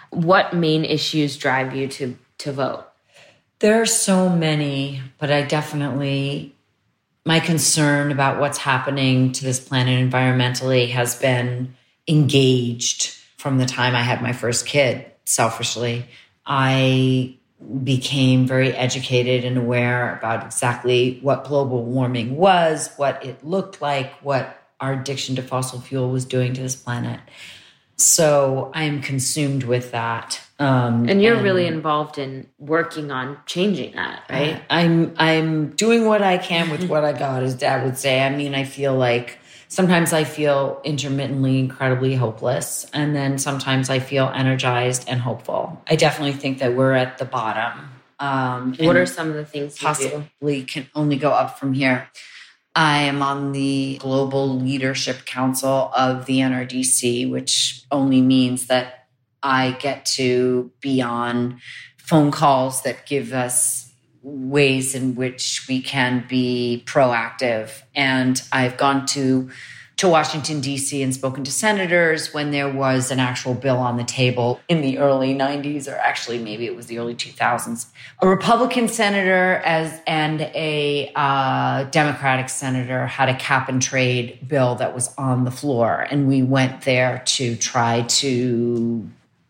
what 0.10 0.56
main 0.56 0.86
issues 0.86 1.38
drive 1.38 1.76
you 1.76 1.88
to 1.90 2.18
to 2.40 2.52
vote. 2.52 2.88
There 3.60 3.80
are 3.80 3.86
so 3.86 4.28
many, 4.28 5.02
but 5.20 5.30
I 5.30 5.44
definitely, 5.44 6.56
my 7.24 7.40
concern 7.40 8.12
about 8.12 8.40
what's 8.40 8.58
happening 8.58 9.32
to 9.34 9.44
this 9.44 9.60
planet 9.60 10.10
environmentally 10.10 10.90
has 10.90 11.16
been 11.16 11.76
engaged 12.08 13.16
from 13.38 13.60
the 13.60 13.68
time 13.68 13.96
I 13.96 14.02
had 14.02 14.24
my 14.24 14.34
first 14.34 14.66
kid, 14.66 15.06
selfishly. 15.26 16.06
I 16.46 17.38
became 17.84 18.48
very 18.48 18.74
educated 18.74 19.46
and 19.46 19.58
aware 19.58 20.16
about 20.18 20.46
exactly 20.46 21.20
what 21.22 21.44
global 21.44 21.84
warming 21.84 22.36
was, 22.36 22.90
what 22.98 23.24
it 23.26 23.46
looked 23.46 23.82
like, 23.82 24.14
what 24.22 24.58
our 24.80 24.94
addiction 24.94 25.36
to 25.36 25.42
fossil 25.42 25.80
fuel 25.80 26.10
was 26.10 26.26
doing 26.26 26.54
to 26.54 26.62
this 26.62 26.76
planet. 26.76 27.20
So 27.98 28.72
I'm 28.74 29.02
consumed 29.02 29.64
with 29.64 29.92
that. 29.92 30.42
Um, 30.58 31.08
And 31.08 31.22
you're 31.22 31.42
really 31.42 31.68
involved 31.68 32.18
in 32.18 32.48
working 32.58 33.12
on 33.12 33.38
changing 33.46 33.96
that, 33.96 34.24
right? 34.30 34.62
I'm 34.70 35.14
I'm 35.18 35.70
doing 35.76 36.06
what 36.06 36.22
I 36.22 36.38
can 36.40 36.72
with 36.72 36.88
what 36.90 37.04
I 37.04 37.14
got, 37.14 37.44
as 37.44 37.54
Dad 37.54 37.84
would 37.86 37.98
say. 37.98 38.24
I 38.24 38.36
mean, 38.36 38.56
I 38.56 38.64
feel 38.64 38.96
like 38.96 39.38
sometimes 39.72 40.12
I 40.12 40.26
feel 40.26 40.82
intermittently 40.84 41.58
incredibly 41.58 42.16
hopeless, 42.16 42.86
and 42.94 43.16
then 43.16 43.40
sometimes 43.40 43.90
I 43.90 44.00
feel 44.00 44.30
energized 44.36 45.06
and 45.08 45.22
hopeful. 45.22 45.82
I 45.88 45.96
definitely 45.96 46.34
think 46.34 46.60
that 46.60 46.76
we're 46.76 46.94
at 46.94 47.18
the 47.18 47.26
bottom 47.26 47.88
Um, 48.20 48.76
What 48.78 48.98
are 48.98 49.08
some 49.08 49.30
of 49.30 49.34
the 49.34 49.46
things 49.46 49.80
possibly 49.80 50.64
can 50.64 50.88
only 50.94 51.16
go 51.16 51.32
up 51.32 51.58
from 51.58 51.74
here. 51.74 52.08
I 52.76 53.00
am 53.00 53.24
on 53.24 53.52
the 53.52 53.98
Global 54.00 54.60
Leadership 54.60 55.26
Council 55.26 55.92
of 55.96 56.28
the 56.28 56.40
NRDC, 56.42 57.30
which 57.32 57.84
only 57.92 58.22
means 58.22 58.68
that 58.68 59.08
I 59.42 59.72
get 59.72 60.06
to 60.18 60.72
be 60.82 61.02
on 61.02 61.60
phone 61.98 62.30
calls 62.30 62.84
that 62.84 63.08
give 63.08 63.34
us 63.34 63.81
ways 64.24 64.94
in 64.94 65.16
which 65.16 65.66
we 65.68 65.82
can 65.82 66.26
be 66.28 66.84
proactive. 66.86 67.82
And 67.96 68.42
I've 68.52 68.78
gone 68.78 69.06
to 69.08 69.50
to 69.98 70.10
Washington 70.10 70.62
D.C. 70.62 71.04
and 71.04 71.14
spoken 71.14 71.44
to 71.44 71.52
senators 71.52 72.34
when 72.34 72.50
there 72.50 72.68
was 72.68 73.12
an 73.12 73.20
actual 73.20 73.54
bill 73.54 73.78
on 73.78 73.98
the 73.98 74.04
table 74.04 74.60
in 74.68 74.82
the 74.82 74.98
early 74.98 75.36
'90s, 75.36 75.88
or 75.88 75.96
actually 75.96 76.40
maybe 76.40 76.66
it 76.66 76.76
was 76.76 76.88
the 76.88 76.98
early 76.98 77.14
2000s. 77.14 77.86
A 78.20 78.28
Republican 78.28 78.88
senator 78.88 79.62
as 79.64 80.02
and 80.08 80.42
a 80.42 81.12
uh, 81.16 81.84
Democratic 81.92 82.50
senator 82.50 83.06
had 83.06 83.30
a 83.30 83.36
cap 83.36 83.70
and 83.70 83.80
trade 83.80 84.40
bill 84.48 84.74
that 84.76 84.96
was 84.96 85.14
on 85.20 85.44
the 85.44 85.52
floor, 85.52 86.08
and 86.10 86.28
we 86.28 86.42
went 86.42 86.82
there 86.82 87.22
to 87.26 87.56
try 87.56 88.02
to 88.02 89.08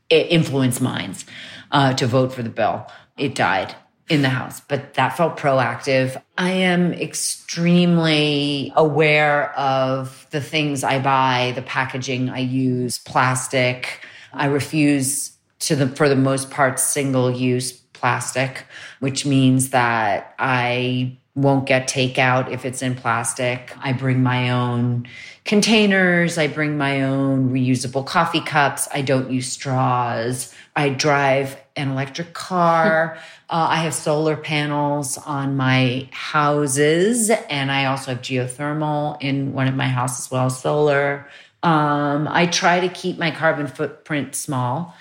influence 0.09 0.81
minds 0.81 1.25
uh, 1.71 1.93
to 1.93 2.05
vote 2.05 2.33
for 2.33 2.43
the 2.43 2.49
bill. 2.49 2.87
It 3.17 3.35
died 3.35 3.73
in 4.09 4.21
the 4.21 4.29
house, 4.29 4.61
but 4.67 4.95
that 4.95 5.15
felt 5.15 5.37
proactive. 5.37 6.21
I 6.37 6.51
am 6.51 6.93
extremely 6.93 8.73
aware 8.75 9.57
of 9.57 10.27
the 10.31 10.41
things 10.41 10.83
I 10.83 10.99
buy, 10.99 11.53
the 11.55 11.61
packaging 11.61 12.29
I 12.29 12.39
use, 12.39 12.97
plastic. 12.99 14.05
I 14.33 14.45
refuse 14.47 15.31
to 15.59 15.75
the 15.75 15.87
for 15.87 16.09
the 16.09 16.15
most 16.15 16.49
part 16.49 16.79
single 16.79 17.31
use 17.31 17.71
plastic, 17.71 18.65
which 18.99 19.25
means 19.25 19.69
that 19.69 20.33
I 20.39 21.17
won't 21.35 21.65
get 21.65 21.87
takeout 21.87 22.51
if 22.51 22.65
it's 22.65 22.81
in 22.81 22.95
plastic. 22.95 23.73
I 23.79 23.93
bring 23.93 24.21
my 24.21 24.49
own 24.49 25.07
containers. 25.45 26.37
I 26.37 26.47
bring 26.47 26.77
my 26.77 27.03
own 27.03 27.51
reusable 27.51 28.05
coffee 28.05 28.41
cups. 28.41 28.87
I 28.93 29.01
don't 29.01 29.31
use 29.31 29.49
straws. 29.51 30.53
I 30.75 30.89
drive 30.89 31.57
an 31.75 31.91
electric 31.91 32.33
car. 32.33 33.17
Uh, 33.51 33.67
I 33.71 33.75
have 33.77 33.93
solar 33.93 34.37
panels 34.37 35.17
on 35.17 35.57
my 35.57 36.07
houses, 36.11 37.29
and 37.29 37.69
I 37.69 37.85
also 37.85 38.11
have 38.11 38.21
geothermal 38.21 39.21
in 39.21 39.51
one 39.51 39.67
of 39.67 39.75
my 39.75 39.89
houses 39.89 40.27
as 40.27 40.31
well, 40.31 40.49
solar. 40.49 41.27
Um, 41.61 42.29
I 42.31 42.45
try 42.45 42.79
to 42.79 42.87
keep 42.87 43.17
my 43.17 43.29
carbon 43.29 43.67
footprint 43.67 44.35
small. 44.35 44.95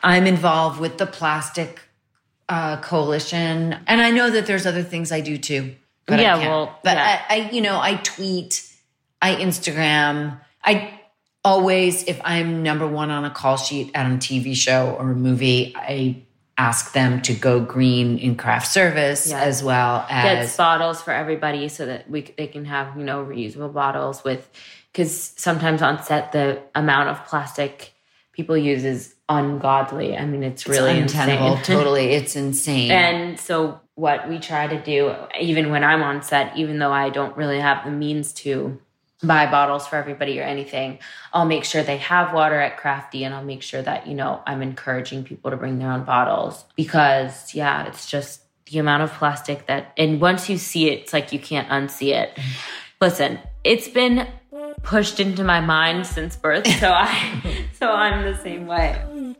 I'm 0.00 0.26
involved 0.26 0.80
with 0.80 0.98
the 0.98 1.06
plastic 1.06 1.80
uh, 2.50 2.78
coalition, 2.82 3.78
and 3.86 4.02
I 4.02 4.10
know 4.10 4.28
that 4.28 4.46
there's 4.46 4.66
other 4.66 4.82
things 4.82 5.10
I 5.10 5.22
do 5.22 5.38
too. 5.38 5.74
But 6.04 6.20
Yeah, 6.20 6.36
I 6.36 6.38
well, 6.40 6.78
but 6.84 6.98
yeah. 6.98 7.22
I, 7.30 7.34
I, 7.34 7.50
you 7.52 7.62
know, 7.62 7.80
I 7.80 7.94
tweet, 7.94 8.70
I 9.22 9.36
Instagram, 9.36 10.38
I 10.62 11.00
always, 11.42 12.04
if 12.04 12.20
I'm 12.22 12.62
number 12.62 12.86
one 12.86 13.10
on 13.10 13.24
a 13.24 13.30
call 13.30 13.56
sheet 13.56 13.92
at 13.94 14.04
a 14.04 14.16
TV 14.16 14.54
show 14.54 14.94
or 14.98 15.12
a 15.12 15.16
movie, 15.16 15.72
I 15.74 16.22
ask 16.56 16.92
them 16.92 17.20
to 17.22 17.34
go 17.34 17.60
green 17.60 18.18
in 18.18 18.36
craft 18.36 18.68
service 18.68 19.32
as 19.32 19.62
well 19.62 20.06
Get 20.08 20.38
as 20.38 20.56
bottles 20.56 21.02
for 21.02 21.12
everybody 21.12 21.68
so 21.68 21.86
that 21.86 22.08
we 22.08 22.22
they 22.22 22.46
can 22.46 22.64
have 22.64 22.96
you 22.96 23.04
know 23.04 23.24
reusable 23.24 23.72
bottles 23.72 24.22
with 24.22 24.48
because 24.92 25.32
sometimes 25.36 25.82
on 25.82 26.02
set 26.02 26.32
the 26.32 26.62
amount 26.74 27.08
of 27.08 27.24
plastic 27.26 27.94
people 28.34 28.56
use 28.56 28.84
is 28.84 29.14
ungodly. 29.28 30.16
I 30.16 30.26
mean, 30.26 30.42
it's 30.42 30.66
really 30.66 30.98
untenable. 30.98 31.56
insane. 31.56 31.64
totally, 31.76 32.12
it's 32.12 32.36
insane. 32.36 32.90
And 32.90 33.40
so, 33.40 33.80
what 33.94 34.28
we 34.28 34.38
try 34.38 34.66
to 34.66 34.80
do, 34.82 35.14
even 35.40 35.70
when 35.70 35.84
I'm 35.84 36.02
on 36.02 36.22
set, 36.22 36.56
even 36.56 36.78
though 36.78 36.92
I 36.92 37.10
don't 37.10 37.36
really 37.36 37.60
have 37.60 37.84
the 37.84 37.90
means 37.90 38.32
to 38.34 38.80
buy 39.24 39.50
bottles 39.50 39.86
for 39.86 39.96
everybody 39.96 40.40
or 40.40 40.42
anything, 40.42 40.98
I'll 41.32 41.44
make 41.44 41.64
sure 41.64 41.82
they 41.82 41.98
have 41.98 42.32
water 42.32 42.60
at 42.60 42.76
Crafty 42.76 43.24
and 43.24 43.34
I'll 43.34 43.44
make 43.44 43.62
sure 43.62 43.82
that, 43.82 44.06
you 44.06 44.14
know, 44.14 44.42
I'm 44.46 44.62
encouraging 44.62 45.24
people 45.24 45.50
to 45.50 45.56
bring 45.56 45.78
their 45.78 45.90
own 45.90 46.04
bottles 46.04 46.64
because, 46.76 47.54
yeah, 47.54 47.86
it's 47.86 48.06
just 48.06 48.42
the 48.70 48.78
amount 48.78 49.02
of 49.02 49.12
plastic 49.12 49.66
that, 49.66 49.92
and 49.96 50.20
once 50.20 50.48
you 50.48 50.58
see 50.58 50.88
it, 50.90 51.00
it's 51.00 51.12
like 51.12 51.32
you 51.32 51.38
can't 51.38 51.68
unsee 51.68 52.14
it. 52.14 52.38
Listen, 53.00 53.38
it's 53.62 53.88
been 53.88 54.26
pushed 54.82 55.20
into 55.20 55.44
my 55.44 55.60
mind 55.60 56.06
since 56.06 56.36
birth, 56.36 56.66
so 56.78 56.90
I, 56.92 57.66
so 57.78 57.90
I'm 57.90 58.24
the 58.24 58.38
same 58.42 58.66
way. 58.66 59.34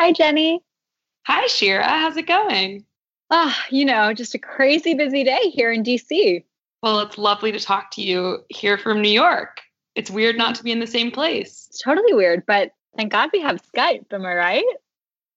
Hi, 0.00 0.12
Jenny. 0.12 0.62
Hi, 1.26 1.46
Shira. 1.46 1.86
How's 1.86 2.16
it 2.16 2.26
going? 2.26 2.86
Ah, 3.30 3.54
you 3.68 3.84
know, 3.84 4.14
just 4.14 4.34
a 4.34 4.38
crazy 4.38 4.94
busy 4.94 5.24
day 5.24 5.50
here 5.52 5.70
in 5.70 5.82
DC. 5.82 6.42
Well, 6.82 7.00
it's 7.00 7.18
lovely 7.18 7.52
to 7.52 7.60
talk 7.60 7.90
to 7.90 8.02
you 8.02 8.38
here 8.48 8.78
from 8.78 9.02
New 9.02 9.10
York. 9.10 9.60
It's 9.94 10.10
weird 10.10 10.38
not 10.38 10.54
to 10.54 10.64
be 10.64 10.72
in 10.72 10.80
the 10.80 10.86
same 10.86 11.10
place. 11.10 11.66
It's 11.68 11.82
totally 11.82 12.14
weird, 12.14 12.46
but 12.46 12.72
thank 12.96 13.12
God 13.12 13.28
we 13.30 13.42
have 13.42 13.60
Skype. 13.60 14.10
Am 14.10 14.24
I 14.24 14.32
right? 14.36 14.64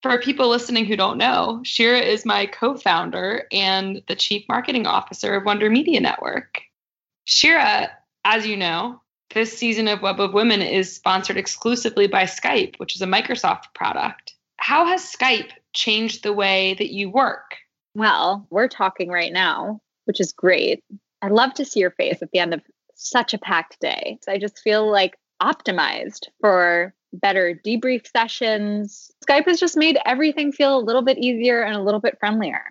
For 0.01 0.17
people 0.19 0.47
listening 0.47 0.85
who 0.85 0.95
don't 0.95 1.17
know, 1.17 1.59
Shira 1.65 1.99
is 1.99 2.25
my 2.25 2.45
co 2.45 2.77
founder 2.77 3.43
and 3.51 4.01
the 4.07 4.15
chief 4.15 4.45
marketing 4.47 4.87
officer 4.87 5.35
of 5.35 5.43
Wonder 5.43 5.69
Media 5.69 5.99
Network. 5.99 6.61
Shira, 7.25 7.89
as 8.23 8.47
you 8.47 8.55
know, 8.55 9.01
this 9.33 9.57
season 9.57 9.89
of 9.89 10.01
Web 10.01 10.21
of 10.21 10.33
Women 10.33 10.61
is 10.61 10.95
sponsored 10.95 11.35
exclusively 11.35 12.07
by 12.07 12.23
Skype, 12.23 12.79
which 12.79 12.95
is 12.95 13.01
a 13.01 13.07
Microsoft 13.07 13.73
product. 13.73 14.32
How 14.63 14.85
has 14.85 15.03
Skype 15.03 15.49
changed 15.73 16.23
the 16.23 16.31
way 16.31 16.73
that 16.75 16.93
you 16.93 17.09
work? 17.09 17.57
Well, 17.95 18.47
we're 18.49 18.69
talking 18.69 19.09
right 19.09 19.33
now, 19.33 19.81
which 20.05 20.21
is 20.21 20.31
great. 20.31 20.81
I 21.21 21.27
love 21.27 21.53
to 21.55 21.65
see 21.65 21.81
your 21.81 21.91
face 21.91 22.21
at 22.21 22.31
the 22.31 22.39
end 22.39 22.53
of 22.53 22.61
such 22.95 23.33
a 23.33 23.37
packed 23.37 23.81
day. 23.81 24.19
I 24.25 24.37
just 24.37 24.59
feel 24.59 24.89
like 24.89 25.17
optimized 25.41 26.29
for 26.39 26.93
better 27.11 27.59
debrief 27.65 28.07
sessions. 28.09 29.11
Skype 29.29 29.47
has 29.47 29.59
just 29.59 29.75
made 29.75 29.99
everything 30.05 30.53
feel 30.53 30.77
a 30.77 30.79
little 30.79 31.01
bit 31.01 31.17
easier 31.17 31.61
and 31.61 31.75
a 31.75 31.83
little 31.83 31.99
bit 31.99 32.17
friendlier. 32.21 32.63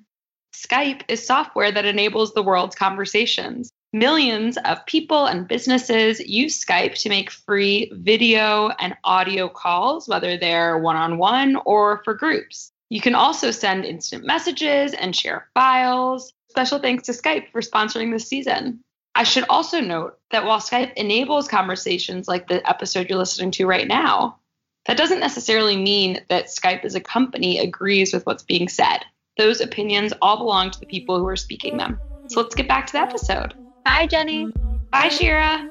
Skype 0.55 1.03
is 1.09 1.27
software 1.27 1.73
that 1.73 1.85
enables 1.85 2.33
the 2.33 2.43
world's 2.43 2.75
conversations. 2.75 3.71
Millions 3.95 4.57
of 4.65 4.87
people 4.87 5.27
and 5.27 5.47
businesses 5.47 6.19
use 6.21 6.65
Skype 6.65 6.95
to 7.03 7.11
make 7.11 7.31
free 7.31 7.93
video 7.95 8.71
and 8.79 8.97
audio 9.05 9.51
calls, 9.51 10.09
whether 10.09 10.39
they're 10.39 10.79
one 10.79 10.97
on 10.97 11.19
one 11.19 11.57
or 11.67 12.01
for 12.03 12.15
groups. 12.15 12.73
You 12.89 13.03
can 13.03 13.15
also 13.15 13.51
send 13.51 13.85
instant 13.85 14.25
messages 14.25 14.95
and 14.95 15.15
share 15.15 15.49
files. 15.53 16.33
Special 16.49 16.79
thanks 16.79 17.05
to 17.05 17.13
Skype 17.13 17.53
for 17.53 17.61
sponsoring 17.61 18.11
this 18.11 18.27
season. 18.27 18.81
I 19.15 19.25
should 19.25 19.45
also 19.51 19.81
note 19.81 20.19
that 20.31 20.47
while 20.47 20.59
Skype 20.59 20.95
enables 20.95 21.47
conversations 21.47 22.29
like 22.29 22.49
the 22.49 22.67
episode 22.67 23.11
you're 23.11 23.19
listening 23.19 23.51
to 23.53 23.67
right 23.67 23.87
now, 23.87 24.39
that 24.87 24.97
doesn't 24.97 25.21
necessarily 25.21 25.77
mean 25.77 26.19
that 26.31 26.47
Skype 26.47 26.87
as 26.87 26.95
a 26.95 27.01
company 27.01 27.59
agrees 27.59 28.15
with 28.15 28.25
what's 28.25 28.43
being 28.43 28.69
said. 28.69 29.05
Those 29.37 29.61
opinions 29.61 30.15
all 30.23 30.39
belong 30.39 30.71
to 30.71 30.81
the 30.81 30.87
people 30.87 31.19
who 31.19 31.29
are 31.29 31.37
speaking 31.37 31.77
them. 31.77 32.01
So 32.29 32.41
let's 32.41 32.55
get 32.55 32.69
back 32.69 32.87
to 32.87 32.93
the 32.95 33.01
episode. 33.01 33.53
Hi, 33.85 34.07
Jenny. 34.07 34.53
Bye, 34.91 35.09
Shira. 35.09 35.69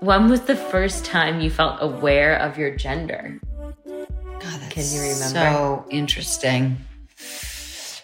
When 0.00 0.28
was 0.28 0.40
the 0.42 0.56
first 0.56 1.04
time 1.04 1.40
you 1.40 1.50
felt 1.50 1.78
aware 1.80 2.36
of 2.36 2.58
your 2.58 2.74
gender? 2.76 3.40
God, 3.86 4.40
that's 4.40 4.74
Can 4.74 4.84
you 4.84 5.00
remember? 5.00 5.26
So 5.26 5.86
interesting. 5.90 6.78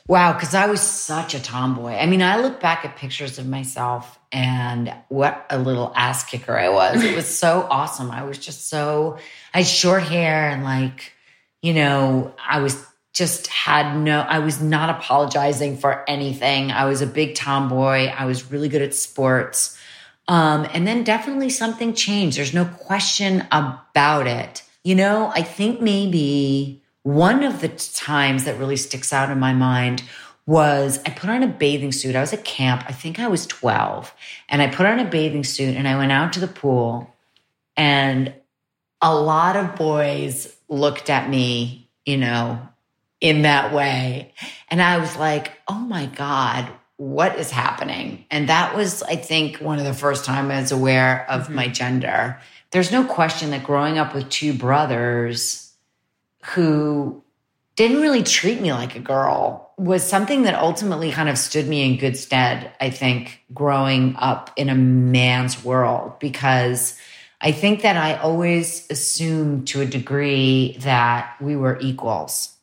Wow, 0.07 0.33
because 0.33 0.55
I 0.55 0.67
was 0.67 0.81
such 0.81 1.35
a 1.35 1.43
tomboy. 1.43 1.93
I 1.93 2.07
mean, 2.07 2.23
I 2.23 2.39
look 2.39 2.61
back 2.61 2.85
at 2.85 2.97
pictures 2.97 3.39
of 3.39 3.47
myself 3.47 4.19
and 4.33 4.95
what 5.09 5.45
a 5.51 5.59
little 5.59 5.93
ass 5.95 6.25
kicker 6.25 6.57
I 6.57 6.71
was. 6.71 7.03
It 7.03 7.15
was 7.15 7.27
so 7.27 7.67
awesome. 7.69 8.11
I 8.11 8.23
was 8.23 8.39
just 8.39 8.69
so, 8.69 9.19
I 9.53 9.59
had 9.59 9.67
short 9.67 10.05
hair 10.05 10.49
and 10.49 10.65
like, 10.65 11.13
you 11.61 11.75
know, 11.75 12.35
I 12.43 12.61
was 12.61 12.83
just 13.19 13.49
had 13.49 13.99
no, 13.99 14.21
I 14.21 14.39
was 14.39 14.63
not 14.63 14.91
apologizing 14.91 15.77
for 15.77 16.09
anything. 16.09 16.71
I 16.71 16.85
was 16.85 17.03
a 17.03 17.07
big 17.07 17.35
tomboy. 17.35 18.07
I 18.07 18.27
was 18.27 18.53
really 18.53 18.69
good 18.69 18.81
at 18.81 18.95
sports. 18.95 19.77
Um, 20.29 20.69
and 20.73 20.87
then 20.87 21.03
definitely 21.03 21.51
something 21.51 21.95
changed. 21.95 22.39
There's 22.39 22.55
no 22.55 22.65
question 22.65 23.45
about 23.51 24.29
it. 24.29 24.63
You 24.85 24.95
know, 24.95 25.33
I 25.35 25.43
think 25.43 25.81
maybe 25.81 26.81
one 27.03 27.43
of 27.43 27.61
the 27.61 27.71
times 27.71 28.45
that 28.45 28.57
really 28.57 28.77
sticks 28.77 29.13
out 29.13 29.31
in 29.31 29.41
my 29.41 29.53
mind 29.53 30.05
was 30.47 31.01
I 31.05 31.11
put 31.11 31.29
on 31.29 31.43
a 31.43 31.49
bathing 31.49 31.91
suit. 31.91 32.15
I 32.15 32.21
was 32.21 32.33
at 32.33 32.45
camp. 32.45 32.85
I 32.87 32.93
think 32.93 33.19
I 33.19 33.27
was 33.27 33.49
12. 33.49 34.15
And 34.49 34.63
I 34.63 34.69
put 34.69 34.87
on 34.87 35.01
a 35.01 35.05
bathing 35.05 35.43
suit 35.43 35.75
and 35.75 35.89
I 35.89 35.97
went 35.97 36.13
out 36.13 36.35
to 36.35 36.41
the 36.41 36.47
pool. 36.47 37.13
And 37.77 38.33
a 39.03 39.13
lot 39.13 39.57
of 39.57 39.75
boys 39.75 40.55
looked 40.69 41.11
at 41.11 41.29
me, 41.29 41.91
you 42.07 42.17
know, 42.17 42.61
in 43.21 43.43
that 43.43 43.73
way. 43.73 44.33
And 44.69 44.81
I 44.81 44.99
was 44.99 45.17
like, 45.17 45.53
oh 45.67 45.79
my 45.79 46.07
God, 46.07 46.69
what 46.97 47.39
is 47.39 47.51
happening? 47.51 48.25
And 48.31 48.49
that 48.49 48.77
was, 48.77 49.03
I 49.03 49.17
think, 49.17 49.59
one 49.59 49.79
of 49.79 49.85
the 49.85 49.95
first 49.95 50.25
time 50.25 50.51
I 50.51 50.61
was 50.61 50.73
aware 50.73 51.29
of 51.31 51.45
mm-hmm. 51.45 51.55
my 51.55 51.69
gender. 51.69 52.41
There's 52.71 52.93
no 52.93 53.05
question 53.05 53.51
that 53.51 53.65
growing 53.65 53.99
up 53.99 54.15
with 54.15 54.29
two 54.29 54.53
brothers 54.53 55.73
who 56.55 57.23
didn't 57.77 58.03
really 58.03 58.23
treat 58.23 58.61
me 58.61 58.73
like 58.73 58.97
a 58.97 59.01
girl 59.01 59.73
was 59.79 60.03
something 60.03 60.43
that 60.43 60.55
ultimately 60.55 61.13
kind 61.13 61.29
of 61.29 61.39
stood 61.39 61.69
me 61.69 61.89
in 61.89 61.99
good 61.99 62.17
stead, 62.17 62.73
I 62.81 62.91
think, 62.91 63.45
growing 63.55 64.17
up 64.17 64.51
in 64.57 64.69
a 64.69 64.75
man's 64.75 65.65
world, 65.65 66.19
because 66.19 66.99
I 67.41 67.53
think 67.53 67.83
that 67.83 67.97
I 67.97 68.17
always 68.17 68.91
assumed 68.91 69.69
to 69.69 69.81
a 69.81 69.87
degree 69.87 70.77
that 70.81 71.37
we 71.41 71.55
were 71.55 71.79
equals. 71.81 72.57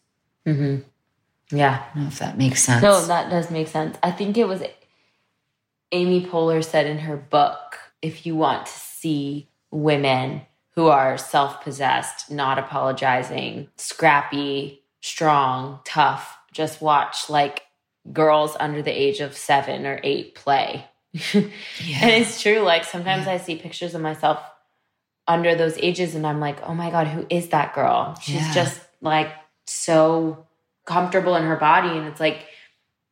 Mm-hmm. 0.46 1.56
Yeah. 1.56 1.84
I 1.92 1.96
don't 1.96 2.04
know 2.04 2.08
if 2.10 2.20
that 2.20 2.38
makes 2.38 2.64
sense. 2.64 2.82
No, 2.82 3.06
that 3.06 3.30
does 3.30 3.52
make 3.52 3.68
sense. 3.68 3.98
I 4.02 4.12
think 4.12 4.38
it 4.38 4.48
was 4.48 4.64
Amy 5.92 6.26
Poehler 6.26 6.64
said 6.64 6.86
in 6.88 7.00
her 7.00 7.18
book 7.18 7.80
if 8.02 8.26
you 8.26 8.36
want 8.36 8.66
to 8.66 8.72
see 8.72 9.50
women 9.72 10.42
who 10.72 10.88
are 10.88 11.18
self 11.18 11.64
possessed, 11.64 12.30
not 12.30 12.60
apologizing, 12.60 13.70
scrappy, 13.78 14.84
strong, 15.02 15.80
tough, 15.86 16.38
just 16.52 16.82
watch 16.82 17.30
like 17.30 17.64
girls 18.12 18.56
under 18.60 18.82
the 18.82 18.92
age 18.92 19.20
of 19.20 19.38
seven 19.38 19.86
or 19.86 20.00
eight 20.04 20.36
play. 20.36 20.86
yeah. 21.14 21.42
And 22.02 22.12
it's 22.12 22.42
true. 22.42 22.60
Like 22.60 22.84
sometimes 22.84 23.26
yeah. 23.26 23.34
I 23.34 23.38
see 23.38 23.56
pictures 23.56 23.96
of 23.96 24.02
myself 24.02 24.40
under 25.28 25.56
those 25.56 25.78
ages 25.78 26.14
and 26.14 26.28
I'm 26.28 26.40
like, 26.40 26.62
oh 26.64 26.74
my 26.74 26.92
God, 26.92 27.08
who 27.08 27.26
is 27.30 27.50
that 27.50 27.74
girl? 27.74 28.18
She's 28.22 28.36
yeah. 28.36 28.54
just 28.54 28.80
like 29.02 29.32
so 29.66 30.46
comfortable 30.86 31.36
in 31.36 31.44
her 31.44 31.56
body. 31.56 31.90
And 31.90 32.08
it's 32.08 32.20
like, 32.20 32.46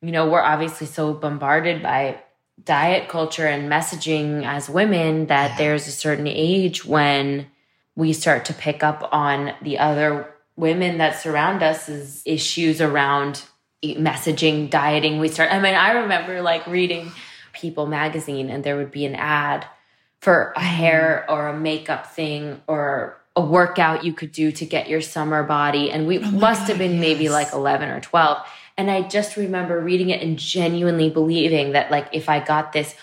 you 0.01 0.11
know, 0.11 0.29
we're 0.29 0.41
obviously 0.41 0.87
so 0.87 1.13
bombarded 1.13 1.81
by 1.81 2.19
diet 2.63 3.09
culture 3.09 3.47
and 3.47 3.71
messaging 3.71 4.45
as 4.45 4.69
women 4.69 5.27
that 5.27 5.51
yeah. 5.51 5.57
there's 5.57 5.87
a 5.87 5.91
certain 5.91 6.27
age 6.27 6.85
when 6.85 7.47
we 7.95 8.13
start 8.13 8.45
to 8.45 8.53
pick 8.53 8.83
up 8.83 9.09
on 9.11 9.53
the 9.61 9.79
other 9.79 10.33
women 10.55 10.99
that 10.99 11.19
surround 11.19 11.63
us 11.63 11.89
as 11.89 12.21
issues 12.25 12.79
around 12.81 13.43
messaging, 13.83 14.69
dieting. 14.69 15.19
We 15.19 15.27
start, 15.27 15.51
I 15.51 15.59
mean, 15.59 15.75
I 15.75 15.91
remember 15.91 16.41
like 16.41 16.65
reading 16.67 17.11
People 17.53 17.85
magazine 17.85 18.49
and 18.49 18.63
there 18.63 18.77
would 18.77 18.91
be 18.91 19.05
an 19.05 19.15
ad 19.15 19.67
for 20.19 20.53
a 20.55 20.59
mm-hmm. 20.59 20.65
hair 20.65 21.25
or 21.29 21.49
a 21.49 21.57
makeup 21.57 22.07
thing 22.07 22.61
or 22.67 23.17
a 23.35 23.41
workout 23.41 24.03
you 24.03 24.13
could 24.13 24.31
do 24.31 24.51
to 24.51 24.65
get 24.65 24.87
your 24.87 25.01
summer 25.01 25.43
body. 25.43 25.91
And 25.91 26.07
we 26.07 26.19
oh 26.19 26.31
must 26.31 26.61
God, 26.61 26.69
have 26.69 26.77
been 26.77 26.93
yes. 26.93 27.01
maybe 27.01 27.29
like 27.29 27.51
11 27.53 27.89
or 27.89 27.99
12. 27.99 28.37
And 28.77 28.89
I 28.89 29.01
just 29.01 29.37
remember 29.37 29.79
reading 29.79 30.09
it 30.09 30.21
and 30.21 30.37
genuinely 30.37 31.09
believing 31.09 31.73
that, 31.73 31.91
like, 31.91 32.07
if 32.11 32.27
I 32.29 32.39
got 32.39 32.73
this 32.73 32.95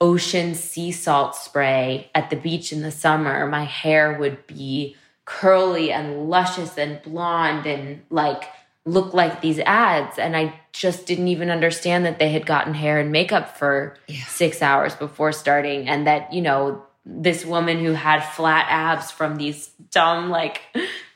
ocean 0.00 0.54
sea 0.54 0.92
salt 0.92 1.34
spray 1.34 2.10
at 2.14 2.30
the 2.30 2.36
beach 2.36 2.72
in 2.72 2.82
the 2.82 2.90
summer, 2.90 3.46
my 3.46 3.64
hair 3.64 4.18
would 4.18 4.46
be 4.46 4.96
curly 5.24 5.92
and 5.92 6.30
luscious 6.30 6.78
and 6.78 7.02
blonde 7.02 7.66
and 7.66 8.00
like 8.08 8.44
look 8.86 9.12
like 9.12 9.42
these 9.42 9.58
ads. 9.58 10.18
And 10.18 10.36
I 10.36 10.58
just 10.72 11.06
didn't 11.06 11.28
even 11.28 11.50
understand 11.50 12.06
that 12.06 12.18
they 12.18 12.30
had 12.30 12.46
gotten 12.46 12.72
hair 12.72 12.98
and 12.98 13.12
makeup 13.12 13.58
for 13.58 13.96
yeah. 14.06 14.24
six 14.24 14.62
hours 14.62 14.94
before 14.94 15.32
starting 15.32 15.88
and 15.88 16.06
that, 16.06 16.32
you 16.32 16.40
know, 16.40 16.82
this 17.10 17.44
woman 17.44 17.78
who 17.78 17.92
had 17.92 18.20
flat 18.20 18.66
abs 18.68 19.10
from 19.10 19.36
these 19.36 19.68
dumb 19.90 20.28
like 20.28 20.60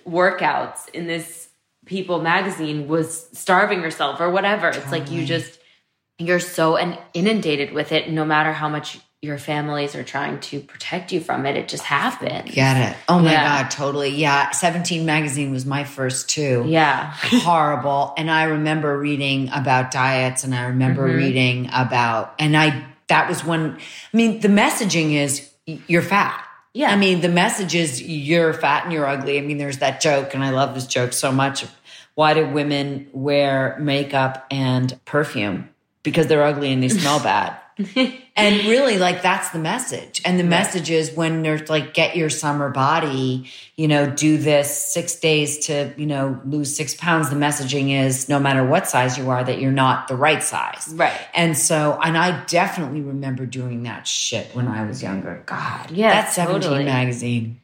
workouts 0.08 0.88
in 0.94 1.06
this 1.06 1.50
people 1.84 2.20
magazine 2.22 2.88
was 2.88 3.28
starving 3.32 3.80
herself 3.80 4.18
or 4.18 4.30
whatever. 4.30 4.72
Totally. 4.72 4.82
it's 4.82 4.92
like 4.92 5.10
you 5.10 5.26
just 5.26 5.58
you're 6.18 6.40
so 6.40 6.78
inundated 7.12 7.72
with 7.72 7.92
it. 7.92 8.10
No 8.10 8.24
matter 8.24 8.52
how 8.52 8.68
much 8.68 9.00
your 9.20 9.38
families 9.38 9.94
are 9.94 10.02
trying 10.02 10.40
to 10.40 10.60
protect 10.60 11.12
you 11.12 11.20
from 11.20 11.44
it 11.44 11.56
it 11.56 11.68
just 11.68 11.84
happens. 11.84 12.54
Get 12.54 12.90
it. 12.90 12.96
Oh 13.08 13.18
my 13.18 13.32
yeah. 13.32 13.62
god 13.62 13.70
totally. 13.70 14.08
Yeah 14.08 14.50
17 14.50 15.04
magazine 15.04 15.50
was 15.50 15.66
my 15.66 15.84
first 15.84 16.30
too. 16.30 16.64
Yeah. 16.66 17.12
Horrible. 17.14 18.14
And 18.16 18.30
i 18.30 18.44
remember 18.44 18.98
reading 18.98 19.50
about 19.52 19.90
diets 19.90 20.42
and 20.42 20.54
i 20.54 20.64
remember 20.64 21.06
mm-hmm. 21.06 21.18
reading 21.18 21.70
about 21.72 22.34
and 22.38 22.56
i 22.56 22.86
that 23.08 23.28
was 23.28 23.44
when 23.44 23.76
i 23.76 24.16
mean 24.16 24.40
the 24.40 24.48
messaging 24.48 25.12
is 25.12 25.51
you're 25.66 26.02
fat. 26.02 26.44
Yeah. 26.74 26.90
I 26.90 26.96
mean, 26.96 27.20
the 27.20 27.28
message 27.28 27.74
is 27.74 28.02
you're 28.02 28.52
fat 28.52 28.84
and 28.84 28.92
you're 28.92 29.06
ugly. 29.06 29.38
I 29.38 29.42
mean, 29.42 29.58
there's 29.58 29.78
that 29.78 30.00
joke, 30.00 30.34
and 30.34 30.42
I 30.42 30.50
love 30.50 30.74
this 30.74 30.86
joke 30.86 31.12
so 31.12 31.30
much. 31.30 31.64
Why 32.14 32.34
do 32.34 32.46
women 32.46 33.08
wear 33.12 33.76
makeup 33.80 34.46
and 34.50 34.98
perfume? 35.04 35.68
Because 36.02 36.26
they're 36.26 36.42
ugly 36.42 36.72
and 36.72 36.82
they 36.82 36.88
smell 36.88 37.20
bad. 37.22 37.56
and 38.36 38.64
really 38.66 38.98
like 38.98 39.22
that's 39.22 39.50
the 39.50 39.58
message. 39.58 40.20
And 40.24 40.38
the 40.38 40.44
right. 40.44 40.50
message 40.50 40.90
is 40.90 41.12
when 41.12 41.42
there's 41.42 41.68
like 41.68 41.94
get 41.94 42.16
your 42.16 42.30
summer 42.30 42.70
body 42.70 43.50
you 43.76 43.88
know 43.88 44.10
do 44.10 44.36
this 44.36 44.92
six 44.92 45.16
days 45.16 45.66
to 45.66 45.92
you 45.96 46.06
know 46.06 46.40
lose 46.44 46.74
six 46.74 46.94
pounds. 46.94 47.30
The 47.30 47.36
messaging 47.36 47.90
is 48.04 48.28
no 48.28 48.38
matter 48.38 48.64
what 48.64 48.88
size 48.88 49.16
you 49.16 49.30
are 49.30 49.42
that 49.42 49.60
you're 49.60 49.72
not 49.72 50.08
the 50.08 50.16
right 50.16 50.42
size. 50.42 50.92
Right. 50.94 51.18
And 51.34 51.56
so 51.56 51.98
and 52.02 52.16
i 52.18 52.44
definitely 52.44 53.00
remember 53.00 53.46
doing 53.46 53.84
that 53.84 54.06
shit 54.06 54.54
when 54.54 54.68
i 54.68 54.84
was 54.84 55.02
younger. 55.02 55.42
God 55.46 55.90
yeah 55.90 56.22
that's 56.22 56.34
17 56.34 56.60
totally. 56.60 56.84
magazine 56.84 57.61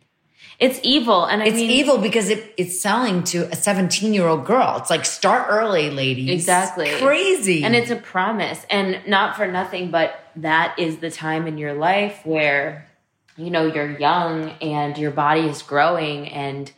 it's 0.59 0.81
evil, 0.83 1.25
and 1.25 1.43
I 1.43 1.47
it's 1.47 1.57
mean, 1.57 1.71
evil 1.71 1.99
because 1.99 2.31
it, 2.31 2.53
it's 2.57 2.81
selling 2.81 3.23
to 3.25 3.49
a 3.53 3.55
17 3.55 4.13
year 4.13 4.27
old 4.27 4.45
girl. 4.45 4.77
It's 4.79 4.91
like 4.91 5.05
start 5.05 5.47
early, 5.49 5.91
ladies. 5.91 6.31
Exactly, 6.31 6.91
crazy, 6.99 7.63
and 7.63 7.77
it's 7.77 7.91
a 7.91 7.97
promise, 7.97 8.67
and 8.69 9.01
not 9.07 9.37
for 9.37 9.47
nothing, 9.47 9.91
but 9.91 10.19
that 10.37 10.79
is 10.79 10.99
the 10.99 11.11
time 11.11 11.47
in 11.47 11.59
your 11.59 11.75
life 11.75 12.21
where 12.25 12.89
you 13.37 13.51
know 13.51 13.67
you're 13.67 13.99
young 13.99 14.51
and 14.61 14.99
your 14.99 15.13
body 15.13 15.43
is 15.43 15.63
growing, 15.63 16.29
and 16.29 16.73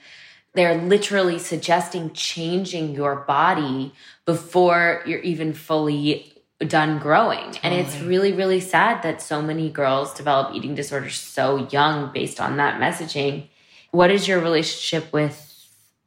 they're 0.53 0.77
literally 0.77 1.39
suggesting 1.39 2.13
changing 2.13 2.95
your 2.95 3.17
body 3.17 3.95
before 4.27 5.03
you're 5.07 5.21
even 5.21 5.55
fully 5.55 6.31
done 6.59 6.99
growing. 6.99 7.53
Totally. 7.53 7.61
And 7.63 7.75
it's 7.75 7.99
really, 8.01 8.33
really 8.33 8.61
sad 8.61 9.03
that 9.03 9.23
so 9.23 9.41
many 9.41 9.71
girls 9.71 10.13
develop 10.13 10.55
eating 10.55 10.75
disorders 10.75 11.19
so 11.19 11.69
young 11.71 12.13
based 12.13 12.41
on 12.41 12.57
that 12.59 12.81
messaging. 12.81 13.47
What 13.93 14.11
is 14.11 14.29
your 14.29 14.41
relationship 14.41 15.13
with 15.13 15.47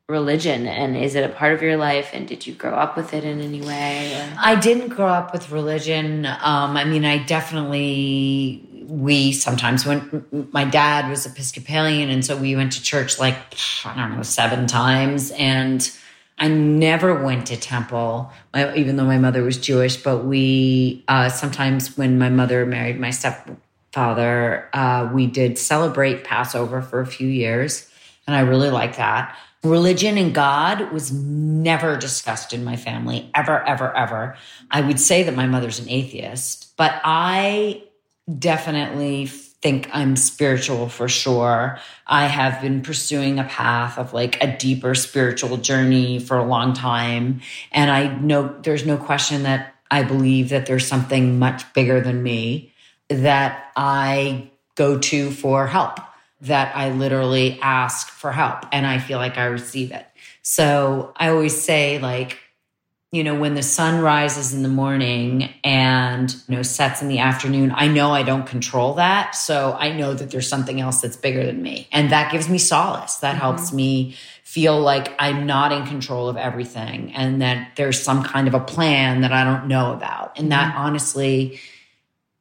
religion? 0.09 0.67
And 0.67 0.97
is 0.97 1.15
it 1.15 1.29
a 1.29 1.33
part 1.33 1.53
of 1.53 1.61
your 1.61 1.77
life? 1.77 2.09
And 2.13 2.27
did 2.27 2.45
you 2.45 2.53
grow 2.53 2.73
up 2.73 2.95
with 2.97 3.13
it 3.13 3.23
in 3.23 3.41
any 3.41 3.61
way? 3.61 4.13
Or? 4.15 4.33
i 4.37 4.55
didn't 4.55 4.89
grow 4.89 5.07
up 5.07 5.33
with 5.33 5.49
religion. 5.51 6.25
Um, 6.25 6.77
i 6.77 6.83
mean 6.83 7.05
i 7.05 7.17
definitely 7.17 8.67
we 8.87 9.31
sometimes 9.31 9.85
went 9.85 10.53
my 10.53 10.65
dad 10.65 11.09
was 11.09 11.25
episcopalian 11.25 12.09
and 12.09 12.23
so 12.25 12.35
we 12.35 12.55
went 12.55 12.73
to 12.73 12.83
church 12.83 13.17
like 13.17 13.37
i 13.85 13.95
don't 13.95 14.15
know 14.15 14.23
seven 14.23 14.67
times. 14.67 15.31
And 15.31 15.89
i 16.37 16.47
never 16.47 17.23
went 17.23 17.47
to 17.47 17.57
temple 17.57 18.31
even 18.55 18.97
though 18.97 19.05
my 19.05 19.19
mother 19.19 19.43
was 19.43 19.57
jewish 19.57 19.97
but 19.97 20.25
we 20.25 21.03
uh, 21.07 21.29
sometimes 21.29 21.95
when 21.95 22.17
my 22.17 22.29
mother 22.29 22.65
married 22.65 22.99
my 22.99 23.11
step 23.11 23.49
father, 23.93 24.67
uh, 24.73 25.07
we 25.13 25.27
did 25.27 25.59
celebrate 25.59 26.23
Passover 26.23 26.81
for 26.81 26.99
a 26.99 27.05
few 27.05 27.27
years, 27.27 27.87
and 28.25 28.35
I 28.35 28.39
really 28.39 28.71
like 28.71 28.97
that. 28.97 29.37
Religion 29.63 30.17
and 30.17 30.33
God 30.33 30.91
was 30.91 31.11
never 31.13 31.95
discussed 31.95 32.53
in 32.53 32.63
my 32.63 32.75
family, 32.75 33.29
ever, 33.35 33.63
ever, 33.63 33.95
ever. 33.95 34.35
I 34.71 34.81
would 34.81 34.99
say 34.99 35.21
that 35.23 35.35
my 35.35 35.45
mother's 35.45 35.79
an 35.79 35.89
atheist, 35.89 36.75
but 36.75 36.99
I 37.03 37.83
definitely 38.39 39.27
think 39.27 39.87
I'm 39.93 40.15
spiritual 40.15 40.89
for 40.89 41.07
sure. 41.07 41.77
I 42.07 42.25
have 42.25 42.61
been 42.61 42.81
pursuing 42.81 43.37
a 43.37 43.43
path 43.43 43.99
of 43.99 44.11
like 44.11 44.43
a 44.43 44.57
deeper 44.57 44.95
spiritual 44.95 45.57
journey 45.57 46.19
for 46.19 46.37
a 46.37 46.45
long 46.45 46.73
time. 46.73 47.41
And 47.71 47.91
I 47.91 48.13
know 48.17 48.53
there's 48.63 48.85
no 48.85 48.97
question 48.97 49.43
that 49.43 49.75
I 49.91 50.01
believe 50.03 50.49
that 50.49 50.65
there's 50.65 50.87
something 50.87 51.37
much 51.37 51.71
bigger 51.73 52.01
than 52.01 52.23
me 52.23 52.72
that 53.21 53.71
I 53.75 54.49
go 54.75 54.97
to 54.97 55.31
for 55.31 55.67
help, 55.67 55.99
that 56.41 56.75
I 56.75 56.91
literally 56.91 57.59
ask 57.61 58.09
for 58.09 58.31
help 58.31 58.65
and 58.71 58.85
I 58.85 58.99
feel 58.99 59.17
like 59.17 59.37
I 59.37 59.45
receive 59.45 59.91
it. 59.91 60.05
So 60.41 61.13
I 61.15 61.29
always 61.29 61.59
say, 61.59 61.99
like, 61.99 62.37
you 63.13 63.23
know, 63.23 63.35
when 63.35 63.53
the 63.53 63.61
sun 63.61 64.01
rises 64.01 64.55
in 64.55 64.63
the 64.63 64.69
morning 64.69 65.53
and, 65.63 66.35
you 66.47 66.55
know, 66.55 66.63
sets 66.63 67.03
in 67.03 67.07
the 67.07 67.19
afternoon, 67.19 67.71
I 67.75 67.87
know 67.87 68.11
I 68.11 68.23
don't 68.23 68.47
control 68.47 68.95
that. 68.95 69.35
So 69.35 69.77
I 69.79 69.93
know 69.93 70.15
that 70.15 70.31
there's 70.31 70.49
something 70.49 70.81
else 70.81 71.01
that's 71.01 71.15
bigger 71.15 71.45
than 71.45 71.61
me. 71.61 71.87
And 71.91 72.11
that 72.11 72.31
gives 72.31 72.49
me 72.49 72.57
solace. 72.57 73.17
That 73.17 73.33
mm-hmm. 73.33 73.41
helps 73.41 73.71
me 73.71 74.15
feel 74.43 74.79
like 74.79 75.13
I'm 75.19 75.45
not 75.45 75.71
in 75.71 75.85
control 75.85 76.27
of 76.27 76.37
everything 76.37 77.13
and 77.13 77.41
that 77.43 77.75
there's 77.75 78.01
some 78.01 78.23
kind 78.23 78.47
of 78.47 78.55
a 78.55 78.59
plan 78.59 79.21
that 79.21 79.31
I 79.31 79.43
don't 79.43 79.67
know 79.67 79.93
about. 79.93 80.37
And 80.39 80.51
that 80.51 80.73
mm-hmm. 80.73 80.81
honestly 80.81 81.59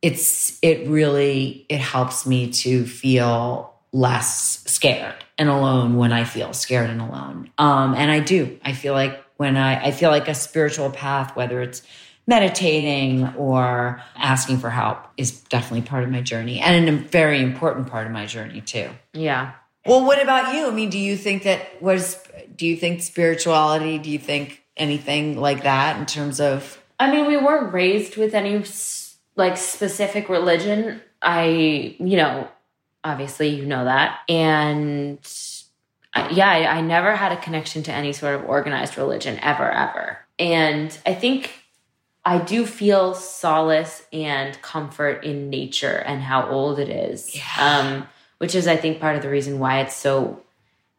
it's 0.03 0.59
it 0.63 0.87
really 0.89 1.65
it 1.69 1.81
helps 1.81 2.27
me 2.27 2.51
to 2.51 2.85
feel 2.85 3.73
less 3.93 4.65
scared 4.67 5.15
and 5.39 5.49
alone 5.49 5.97
when 5.97 6.13
I 6.13 6.25
feel 6.25 6.53
scared 6.53 6.91
and 6.91 7.01
alone. 7.01 7.51
Um, 7.59 7.95
and 7.95 8.11
I 8.11 8.21
do. 8.21 8.59
I 8.65 8.73
feel 8.73 8.95
like 8.95 9.23
when 9.37 9.57
I, 9.57 9.87
I 9.87 9.91
feel 9.91 10.11
like 10.11 10.29
a 10.29 10.35
spiritual 10.35 10.91
path, 10.91 11.37
whether 11.37 11.61
it's 11.61 11.83
meditating 12.27 13.35
or 13.37 14.01
asking 14.17 14.59
for 14.59 14.71
help, 14.71 14.99
is 15.17 15.41
definitely 15.43 15.83
part 15.83 16.05
of 16.05 16.11
my 16.11 16.21
journey 16.21 16.61
and 16.61 16.89
a 16.89 16.93
very 16.93 17.43
important 17.43 17.89
part 17.89 18.07
of 18.07 18.13
my 18.13 18.27
journey, 18.27 18.61
too. 18.61 18.89
Yeah. 19.13 19.53
Well, 19.85 20.05
what 20.05 20.23
about 20.23 20.55
you? 20.55 20.69
I 20.69 20.71
mean, 20.71 20.91
do 20.91 20.99
you 20.99 21.17
think 21.17 21.43
that 21.43 21.83
was, 21.83 22.23
do 22.55 22.67
you 22.67 22.77
think 22.77 23.03
spirituality, 23.03 23.99
do 23.99 24.11
you 24.11 24.19
think 24.19 24.63
anything 24.77 25.37
like 25.37 25.65
that 25.65 25.99
in 25.99 26.07
terms 26.07 26.41
of? 26.41 26.81
I 27.01 27.11
mean, 27.11 27.27
we 27.27 27.37
weren't 27.37 27.73
raised 27.73 28.17
with 28.17 28.35
any 28.35 28.63
like 29.37 29.57
specific 29.57 30.29
religion. 30.29 31.01
I, 31.21 31.97
you 31.99 32.17
know, 32.17 32.49
obviously 33.05 33.49
you 33.49 33.67
know 33.67 33.85
that. 33.85 34.21
And 34.29 35.19
yeah, 36.31 36.51
I, 36.51 36.79
I 36.79 36.81
never 36.81 37.17
had 37.17 37.33
a 37.33 37.37
connection 37.37 37.83
to 37.85 37.93
any 37.93 38.13
sort 38.13 38.35
of 38.35 38.45
organized 38.45 38.97
religion 38.99 39.39
ever, 39.41 39.71
ever. 39.71 40.19
And 40.39 40.97
I 41.07 41.15
think 41.15 41.63
I 42.25 42.39
do 42.39 42.67
feel 42.67 43.15
solace 43.15 44.07
and 44.13 44.61
comfort 44.63 45.25
in 45.25 45.51
nature 45.51 46.03
and 46.07 46.23
how 46.23 46.49
old 46.49 46.79
it 46.79 46.89
is. 46.89 47.35
Yeah. 47.35 47.43
Um, 47.59 48.09
which 48.39 48.57
is, 48.57 48.67
I 48.67 48.77
think, 48.77 48.99
part 48.99 49.15
of 49.15 49.23
the 49.23 49.29
reason 49.29 49.61
why 49.61 49.81
it's 49.83 49.95
so 49.95 50.43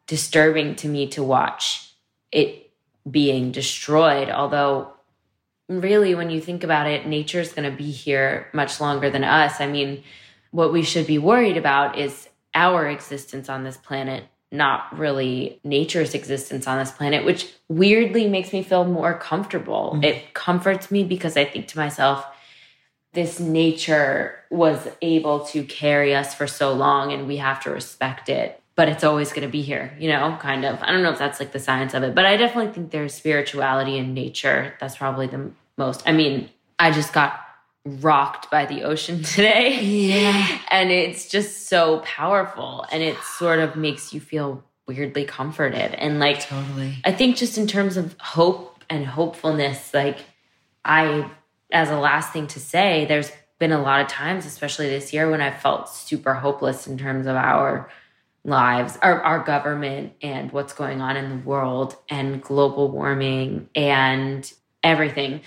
disturbing 0.06 0.76
to 0.76 0.88
me 0.88 1.08
to 1.08 1.22
watch 1.22 1.92
it 2.32 2.70
being 3.10 3.52
destroyed. 3.52 4.30
Although, 4.30 4.93
really, 5.68 6.14
when 6.14 6.30
you 6.30 6.40
think 6.40 6.64
about 6.64 6.86
it, 6.86 7.06
nature 7.06 7.40
is 7.40 7.52
going 7.52 7.70
to 7.70 7.76
be 7.76 7.90
here 7.90 8.48
much 8.52 8.80
longer 8.80 9.10
than 9.10 9.24
us. 9.24 9.60
I 9.60 9.66
mean, 9.66 10.02
what 10.50 10.72
we 10.72 10.82
should 10.82 11.06
be 11.06 11.18
worried 11.18 11.56
about 11.56 11.98
is 11.98 12.28
our 12.54 12.88
existence 12.88 13.48
on 13.48 13.64
this 13.64 13.76
planet 13.76 14.24
not 14.54 14.96
really 14.96 15.60
nature's 15.64 16.14
existence 16.14 16.66
on 16.66 16.78
this 16.78 16.92
planet, 16.92 17.24
which 17.24 17.52
weirdly 17.68 18.28
makes 18.28 18.52
me 18.52 18.62
feel 18.62 18.84
more 18.84 19.18
comfortable. 19.18 19.92
Mm-hmm. 19.94 20.04
It 20.04 20.34
comforts 20.34 20.90
me 20.90 21.04
because 21.04 21.36
I 21.36 21.44
think 21.44 21.68
to 21.68 21.78
myself, 21.78 22.24
this 23.12 23.38
nature 23.38 24.40
was 24.50 24.88
able 25.02 25.40
to 25.46 25.64
carry 25.64 26.14
us 26.14 26.34
for 26.34 26.46
so 26.46 26.72
long 26.72 27.12
and 27.12 27.26
we 27.26 27.36
have 27.38 27.60
to 27.64 27.70
respect 27.70 28.28
it. 28.28 28.60
But 28.76 28.88
it's 28.88 29.04
always 29.04 29.30
going 29.30 29.42
to 29.42 29.52
be 29.52 29.62
here, 29.62 29.96
you 30.00 30.08
know, 30.08 30.36
kind 30.40 30.64
of. 30.64 30.82
I 30.82 30.90
don't 30.90 31.02
know 31.02 31.12
if 31.12 31.18
that's 31.18 31.38
like 31.38 31.52
the 31.52 31.60
science 31.60 31.94
of 31.94 32.02
it, 32.02 32.14
but 32.14 32.26
I 32.26 32.36
definitely 32.36 32.72
think 32.72 32.90
there's 32.90 33.14
spirituality 33.14 33.98
in 33.98 34.14
nature. 34.14 34.74
That's 34.80 34.96
probably 34.96 35.28
the 35.28 35.52
most. 35.76 36.02
I 36.06 36.12
mean, 36.12 36.50
I 36.78 36.90
just 36.90 37.12
got 37.12 37.38
rocked 37.84 38.50
by 38.50 38.66
the 38.66 38.82
ocean 38.82 39.22
today. 39.22 39.80
Yeah. 39.80 40.58
and 40.68 40.90
it's 40.90 41.28
just 41.28 41.68
so 41.68 42.00
powerful 42.00 42.86
and 42.90 43.02
it 43.02 43.16
sort 43.22 43.60
of 43.60 43.76
makes 43.76 44.12
you 44.12 44.20
feel 44.20 44.64
weirdly 44.86 45.24
comforted. 45.24 45.94
And 45.94 46.18
like 46.18 46.40
totally. 46.40 46.96
I 47.04 47.12
think 47.12 47.36
just 47.36 47.58
in 47.58 47.66
terms 47.66 47.96
of 47.96 48.16
hope 48.18 48.82
and 48.90 49.06
hopefulness, 49.06 49.94
like 49.94 50.18
I 50.84 51.30
as 51.72 51.90
a 51.90 51.98
last 51.98 52.32
thing 52.32 52.46
to 52.48 52.60
say, 52.60 53.04
there's 53.06 53.30
been 53.58 53.72
a 53.72 53.80
lot 53.80 54.00
of 54.00 54.08
times, 54.08 54.46
especially 54.46 54.88
this 54.88 55.12
year, 55.12 55.30
when 55.30 55.40
I 55.40 55.50
felt 55.50 55.88
super 55.88 56.34
hopeless 56.34 56.86
in 56.86 56.98
terms 56.98 57.26
of 57.26 57.36
our 57.36 57.88
lives, 58.44 58.98
our, 59.00 59.20
our 59.22 59.38
government 59.40 60.12
and 60.22 60.52
what's 60.52 60.74
going 60.74 61.00
on 61.00 61.16
in 61.16 61.30
the 61.30 61.44
world 61.44 61.96
and 62.08 62.42
global 62.42 62.90
warming 62.90 63.68
and 63.74 64.52
everything. 64.82 65.40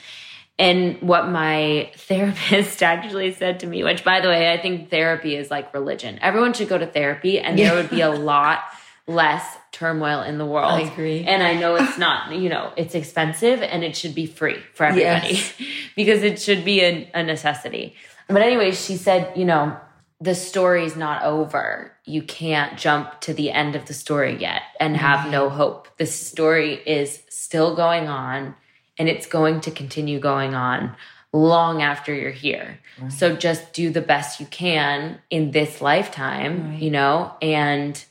And 0.59 0.99
what 1.01 1.29
my 1.29 1.91
therapist 1.95 2.81
actually 2.81 3.33
said 3.33 3.59
to 3.59 3.67
me, 3.67 3.83
which 3.83 4.03
by 4.03 4.19
the 4.19 4.27
way, 4.27 4.51
I 4.51 4.59
think 4.59 4.89
therapy 4.89 5.35
is 5.35 5.51
like 5.51 5.73
religion. 5.73 6.17
Everyone 6.21 6.53
should 6.53 6.69
go 6.69 6.77
to 6.77 6.87
therapy 6.87 7.39
and 7.39 7.57
there 7.57 7.75
would 7.75 7.89
be 7.89 8.01
a 8.01 8.09
lot 8.11 8.63
less 9.05 9.57
turmoil 9.71 10.21
in 10.21 10.37
the 10.37 10.45
world. 10.45 10.71
I 10.71 10.81
agree. 10.81 11.23
And 11.23 11.41
I 11.41 11.53
know 11.53 11.75
it's 11.75 11.97
not, 11.97 12.33
you 12.33 12.49
know, 12.49 12.73
it's 12.75 12.95
expensive 12.95 13.61
and 13.61 13.83
it 13.83 13.95
should 13.95 14.15
be 14.15 14.25
free 14.25 14.57
for 14.73 14.85
everybody 14.85 15.35
yes. 15.35 15.53
because 15.95 16.23
it 16.23 16.41
should 16.41 16.65
be 16.65 16.81
a, 16.81 17.09
a 17.13 17.23
necessity. 17.23 17.95
But 18.27 18.41
anyway, 18.41 18.71
she 18.71 18.97
said, 18.97 19.37
you 19.37 19.45
know, 19.45 19.77
the 20.19 20.35
story's 20.35 20.95
not 20.95 21.23
over. 21.23 21.93
You 22.07 22.21
can't 22.21 22.77
jump 22.77 23.21
to 23.21 23.33
the 23.33 23.51
end 23.51 23.75
of 23.75 23.85
the 23.85 23.93
story 23.93 24.37
yet 24.39 24.61
and 24.79 24.95
mm-hmm. 24.95 25.05
have 25.05 25.31
no 25.31 25.49
hope. 25.49 25.87
The 25.97 26.05
story 26.05 26.75
is 26.75 27.23
still 27.29 27.75
going 27.75 28.07
on 28.07 28.55
and 28.97 29.07
it's 29.07 29.27
going 29.27 29.61
to 29.61 29.71
continue 29.71 30.19
going 30.19 30.55
on 30.55 30.95
long 31.33 31.81
after 31.81 32.13
you're 32.13 32.31
here. 32.31 32.79
Right. 32.99 33.11
So 33.11 33.35
just 33.35 33.73
do 33.73 33.89
the 33.89 34.01
best 34.01 34.39
you 34.39 34.45
can 34.45 35.19
in 35.29 35.51
this 35.51 35.81
lifetime, 35.81 36.71
right. 36.71 36.81
you 36.81 36.89
know, 36.89 37.33
and 37.41 38.03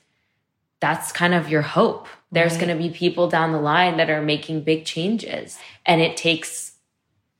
that's 0.80 1.12
kind 1.12 1.34
of 1.34 1.48
your 1.48 1.62
hope. 1.62 2.06
There's 2.30 2.52
right. 2.52 2.66
going 2.66 2.78
to 2.78 2.82
be 2.82 2.90
people 2.90 3.28
down 3.28 3.52
the 3.52 3.60
line 3.60 3.96
that 3.96 4.10
are 4.10 4.22
making 4.22 4.62
big 4.62 4.84
changes 4.84 5.58
and 5.84 6.00
it 6.00 6.16
takes 6.16 6.72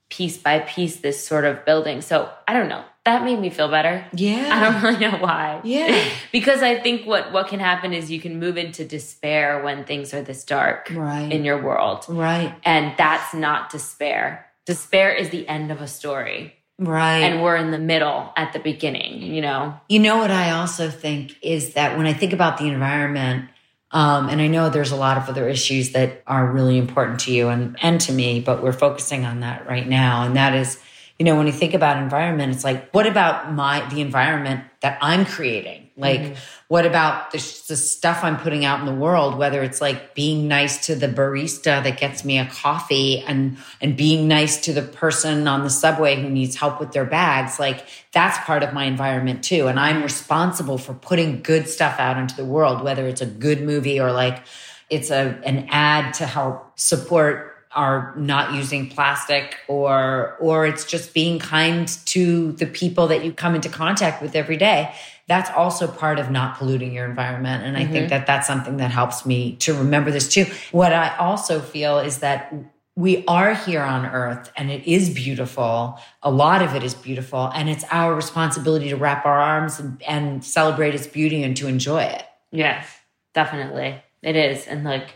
piece 0.08 0.38
by 0.38 0.60
piece 0.60 0.96
this 0.96 1.24
sort 1.24 1.44
of 1.44 1.64
building. 1.64 2.00
So 2.00 2.30
I 2.48 2.52
don't 2.52 2.68
know. 2.68 2.84
That 3.06 3.22
made 3.22 3.38
me 3.38 3.50
feel 3.50 3.68
better. 3.68 4.04
Yeah. 4.12 4.50
I 4.52 4.60
don't 4.60 4.82
really 4.98 4.98
know 4.98 5.16
why. 5.18 5.60
Yeah. 5.62 6.04
because 6.32 6.60
I 6.60 6.78
think 6.78 7.06
what 7.06 7.32
what 7.32 7.46
can 7.46 7.60
happen 7.60 7.92
is 7.92 8.10
you 8.10 8.20
can 8.20 8.40
move 8.40 8.58
into 8.58 8.84
despair 8.84 9.62
when 9.62 9.84
things 9.84 10.12
are 10.12 10.22
this 10.22 10.44
dark 10.44 10.90
right. 10.90 11.30
in 11.32 11.44
your 11.44 11.62
world. 11.62 12.04
Right. 12.08 12.52
And 12.64 12.94
that's 12.98 13.32
not 13.32 13.70
despair. 13.70 14.46
Despair 14.66 15.14
is 15.14 15.30
the 15.30 15.46
end 15.48 15.70
of 15.70 15.80
a 15.80 15.86
story. 15.86 16.56
Right. 16.78 17.18
And 17.18 17.42
we're 17.42 17.56
in 17.56 17.70
the 17.70 17.78
middle 17.78 18.32
at 18.36 18.52
the 18.52 18.58
beginning, 18.58 19.22
you 19.22 19.40
know. 19.40 19.78
You 19.88 20.00
know 20.00 20.18
what 20.18 20.32
I 20.32 20.50
also 20.50 20.90
think 20.90 21.36
is 21.42 21.74
that 21.74 21.96
when 21.96 22.06
I 22.06 22.12
think 22.12 22.32
about 22.32 22.58
the 22.58 22.66
environment, 22.66 23.48
um, 23.92 24.28
and 24.28 24.42
I 24.42 24.48
know 24.48 24.68
there's 24.68 24.90
a 24.90 24.96
lot 24.96 25.16
of 25.16 25.28
other 25.28 25.48
issues 25.48 25.92
that 25.92 26.22
are 26.26 26.44
really 26.44 26.76
important 26.76 27.20
to 27.20 27.32
you 27.32 27.48
and, 27.48 27.78
and 27.80 28.00
to 28.02 28.12
me, 28.12 28.40
but 28.40 28.64
we're 28.64 28.72
focusing 28.72 29.24
on 29.24 29.40
that 29.40 29.66
right 29.68 29.88
now. 29.88 30.24
And 30.24 30.36
that 30.36 30.54
is, 30.54 30.78
you 31.18 31.24
know, 31.24 31.36
when 31.36 31.46
you 31.46 31.52
think 31.52 31.72
about 31.72 32.02
environment, 32.02 32.54
it's 32.54 32.64
like, 32.64 32.90
what 32.90 33.06
about 33.06 33.52
my, 33.52 33.88
the 33.88 34.02
environment 34.02 34.64
that 34.80 34.98
I'm 35.00 35.24
creating? 35.24 35.86
Like, 35.96 36.20
mm-hmm. 36.20 36.34
what 36.68 36.84
about 36.84 37.30
the, 37.30 37.38
the, 37.68 37.76
stuff 37.76 38.22
I'm 38.22 38.36
putting 38.36 38.66
out 38.66 38.80
in 38.80 38.86
the 38.86 38.94
world? 38.94 39.38
Whether 39.38 39.62
it's 39.62 39.80
like 39.80 40.14
being 40.14 40.46
nice 40.46 40.84
to 40.86 40.94
the 40.94 41.08
barista 41.08 41.82
that 41.82 41.98
gets 41.98 42.22
me 42.22 42.38
a 42.38 42.44
coffee 42.44 43.20
and, 43.20 43.56
and 43.80 43.96
being 43.96 44.28
nice 44.28 44.60
to 44.64 44.74
the 44.74 44.82
person 44.82 45.48
on 45.48 45.64
the 45.64 45.70
subway 45.70 46.20
who 46.20 46.28
needs 46.28 46.54
help 46.54 46.80
with 46.80 46.92
their 46.92 47.06
bags. 47.06 47.58
Like, 47.58 47.86
that's 48.12 48.36
part 48.44 48.62
of 48.62 48.74
my 48.74 48.84
environment 48.84 49.42
too. 49.42 49.68
And 49.68 49.80
I'm 49.80 50.02
responsible 50.02 50.76
for 50.76 50.92
putting 50.92 51.40
good 51.40 51.66
stuff 51.66 51.98
out 51.98 52.18
into 52.18 52.36
the 52.36 52.44
world, 52.44 52.84
whether 52.84 53.06
it's 53.08 53.22
a 53.22 53.26
good 53.26 53.62
movie 53.62 53.98
or 53.98 54.12
like 54.12 54.42
it's 54.90 55.10
a, 55.10 55.40
an 55.44 55.66
ad 55.70 56.12
to 56.14 56.26
help 56.26 56.78
support 56.78 57.55
are 57.76 58.14
not 58.16 58.54
using 58.54 58.88
plastic 58.88 59.58
or 59.68 60.36
or 60.40 60.66
it's 60.66 60.84
just 60.84 61.14
being 61.14 61.38
kind 61.38 61.86
to 62.06 62.52
the 62.52 62.66
people 62.66 63.06
that 63.06 63.24
you 63.24 63.32
come 63.32 63.54
into 63.54 63.68
contact 63.68 64.20
with 64.20 64.34
every 64.34 64.56
day 64.56 64.92
that's 65.28 65.50
also 65.50 65.88
part 65.88 66.18
of 66.18 66.30
not 66.30 66.56
polluting 66.56 66.92
your 66.92 67.04
environment. 67.04 67.64
And 67.64 67.76
I 67.76 67.82
mm-hmm. 67.82 67.92
think 67.92 68.08
that 68.10 68.26
that's 68.26 68.46
something 68.46 68.76
that 68.76 68.92
helps 68.92 69.26
me 69.26 69.56
to 69.56 69.74
remember 69.74 70.10
this 70.10 70.28
too. 70.28 70.46
What 70.70 70.92
I 70.92 71.16
also 71.16 71.60
feel 71.60 71.98
is 71.98 72.18
that 72.20 72.52
we 72.94 73.24
are 73.26 73.54
here 73.54 73.82
on 73.82 74.06
earth 74.06 74.50
and 74.56 74.70
it 74.70 74.86
is 74.86 75.10
beautiful. 75.10 75.98
A 76.22 76.30
lot 76.30 76.62
of 76.62 76.74
it 76.74 76.82
is 76.82 76.94
beautiful. 76.94 77.50
And 77.54 77.68
it's 77.68 77.84
our 77.90 78.14
responsibility 78.14 78.88
to 78.88 78.96
wrap 78.96 79.26
our 79.26 79.38
arms 79.38 79.80
and, 79.80 80.02
and 80.04 80.44
celebrate 80.44 80.94
its 80.94 81.06
beauty 81.06 81.42
and 81.42 81.56
to 81.56 81.66
enjoy 81.66 82.02
it. 82.02 82.24
Yes, 82.52 82.88
definitely. 83.34 84.02
It 84.22 84.36
is. 84.36 84.66
And 84.66 84.84
like, 84.84 85.14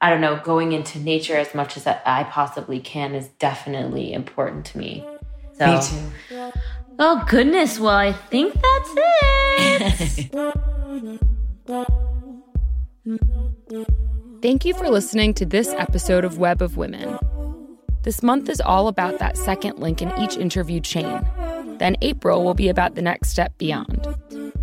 I 0.00 0.10
don't 0.10 0.20
know, 0.20 0.40
going 0.44 0.72
into 0.72 0.98
nature 0.98 1.36
as 1.36 1.54
much 1.54 1.76
as 1.76 1.86
I 1.86 2.26
possibly 2.30 2.80
can 2.80 3.14
is 3.14 3.28
definitely 3.38 4.12
important 4.12 4.66
to 4.66 4.78
me. 4.78 5.06
So, 5.54 5.74
me 5.74 5.80
too. 5.82 6.52
Oh, 6.98 7.24
goodness. 7.28 7.78
Well, 7.78 7.96
I 7.96 8.12
think 8.12 8.54
that's 8.54 8.90
it. 8.96 10.30
Thank 14.42 14.64
you 14.64 14.74
for 14.74 14.90
listening 14.90 15.32
to 15.34 15.46
this 15.46 15.68
episode 15.68 16.24
of 16.24 16.38
Web 16.38 16.60
of 16.60 16.76
Women. 16.76 17.18
This 18.02 18.22
month 18.22 18.48
is 18.48 18.60
all 18.60 18.88
about 18.88 19.18
that 19.18 19.36
second 19.36 19.78
link 19.78 20.02
in 20.02 20.12
each 20.18 20.36
interview 20.36 20.80
chain. 20.80 21.26
Then 21.78 21.96
April 22.02 22.44
will 22.44 22.54
be 22.54 22.68
about 22.68 22.94
the 22.94 23.02
next 23.02 23.30
step 23.30 23.56
beyond. 23.58 24.06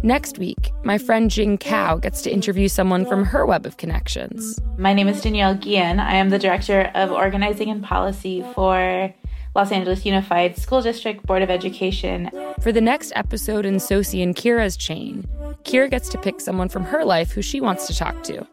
Next 0.01 0.37
week, 0.37 0.71
my 0.83 0.97
friend 0.97 1.29
Jing 1.29 1.57
Cao 1.57 2.01
gets 2.01 2.21
to 2.23 2.31
interview 2.31 2.67
someone 2.67 3.05
from 3.05 3.23
her 3.25 3.45
web 3.45 3.65
of 3.65 3.77
connections. 3.77 4.59
My 4.77 4.93
name 4.93 5.07
is 5.07 5.21
Danielle 5.21 5.55
Guillen. 5.55 5.99
I 5.99 6.15
am 6.15 6.29
the 6.29 6.39
Director 6.39 6.91
of 6.95 7.11
Organizing 7.11 7.69
and 7.69 7.83
Policy 7.83 8.43
for 8.53 9.13
Los 9.55 9.71
Angeles 9.71 10.05
Unified 10.05 10.57
School 10.57 10.81
District 10.81 11.25
Board 11.25 11.41
of 11.41 11.49
Education. 11.49 12.29
For 12.61 12.71
the 12.71 12.81
next 12.81 13.13
episode 13.15 13.65
in 13.65 13.79
Sosie 13.79 14.21
and 14.23 14.35
Kyra's 14.35 14.75
chain, 14.75 15.27
Kyra 15.63 15.89
gets 15.89 16.09
to 16.09 16.17
pick 16.17 16.41
someone 16.41 16.69
from 16.69 16.83
her 16.85 17.05
life 17.05 17.31
who 17.31 17.41
she 17.41 17.61
wants 17.61 17.87
to 17.87 17.95
talk 17.95 18.23
to. 18.23 18.47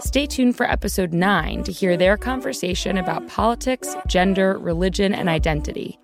Stay 0.00 0.26
tuned 0.26 0.56
for 0.56 0.68
episode 0.68 1.12
9 1.12 1.62
to 1.64 1.72
hear 1.72 1.96
their 1.96 2.16
conversation 2.16 2.98
about 2.98 3.26
politics, 3.28 3.94
gender, 4.08 4.58
religion, 4.58 5.14
and 5.14 5.28
identity. 5.28 5.98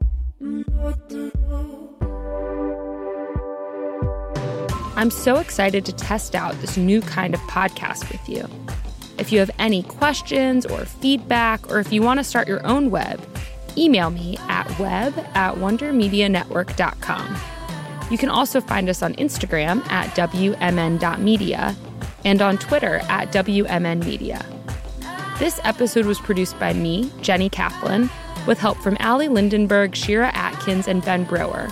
I'm 5.00 5.10
so 5.10 5.36
excited 5.36 5.86
to 5.86 5.94
test 5.94 6.34
out 6.34 6.60
this 6.60 6.76
new 6.76 7.00
kind 7.00 7.32
of 7.32 7.40
podcast 7.40 8.12
with 8.12 8.28
you. 8.28 8.46
If 9.16 9.32
you 9.32 9.38
have 9.38 9.50
any 9.58 9.82
questions 9.82 10.66
or 10.66 10.84
feedback, 10.84 11.70
or 11.70 11.80
if 11.80 11.90
you 11.90 12.02
want 12.02 12.20
to 12.20 12.24
start 12.24 12.46
your 12.46 12.62
own 12.66 12.90
web, 12.90 13.18
email 13.78 14.10
me 14.10 14.36
at 14.50 14.78
web 14.78 15.18
at 15.32 15.54
wondermedianetwork.com. 15.54 17.36
You 18.10 18.18
can 18.18 18.28
also 18.28 18.60
find 18.60 18.90
us 18.90 19.02
on 19.02 19.14
Instagram 19.14 19.90
at 19.90 20.14
WMN.media 20.14 21.74
and 22.26 22.42
on 22.42 22.58
Twitter 22.58 22.96
at 23.08 23.32
WMNmedia. 23.32 24.44
This 25.38 25.60
episode 25.64 26.04
was 26.04 26.18
produced 26.18 26.60
by 26.60 26.74
me, 26.74 27.10
Jenny 27.22 27.48
Kaplan, 27.48 28.10
with 28.46 28.58
help 28.58 28.76
from 28.82 28.98
Allie 29.00 29.28
Lindenberg, 29.28 29.96
Shira 29.96 30.30
Atkins, 30.34 30.86
and 30.86 31.02
Ben 31.02 31.24
Brower. 31.24 31.70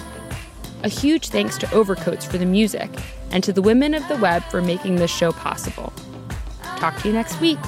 A 0.85 0.89
huge 0.89 1.29
thanks 1.29 1.59
to 1.59 1.66
Overcoats 1.74 2.24
for 2.24 2.39
the 2.39 2.47
music 2.47 2.89
and 3.33 3.43
to 3.43 3.53
the 3.53 3.61
women 3.61 3.95
of 3.95 4.07
the 4.07 4.16
web 4.16 4.45
for 4.45 4.62
making 4.62 4.97
this 4.97 5.11
show 5.11 5.33
possible. 5.33 5.93
Talk 6.76 6.97
to 6.99 7.09
you 7.09 7.14
next 7.14 7.41
week. 7.41 7.59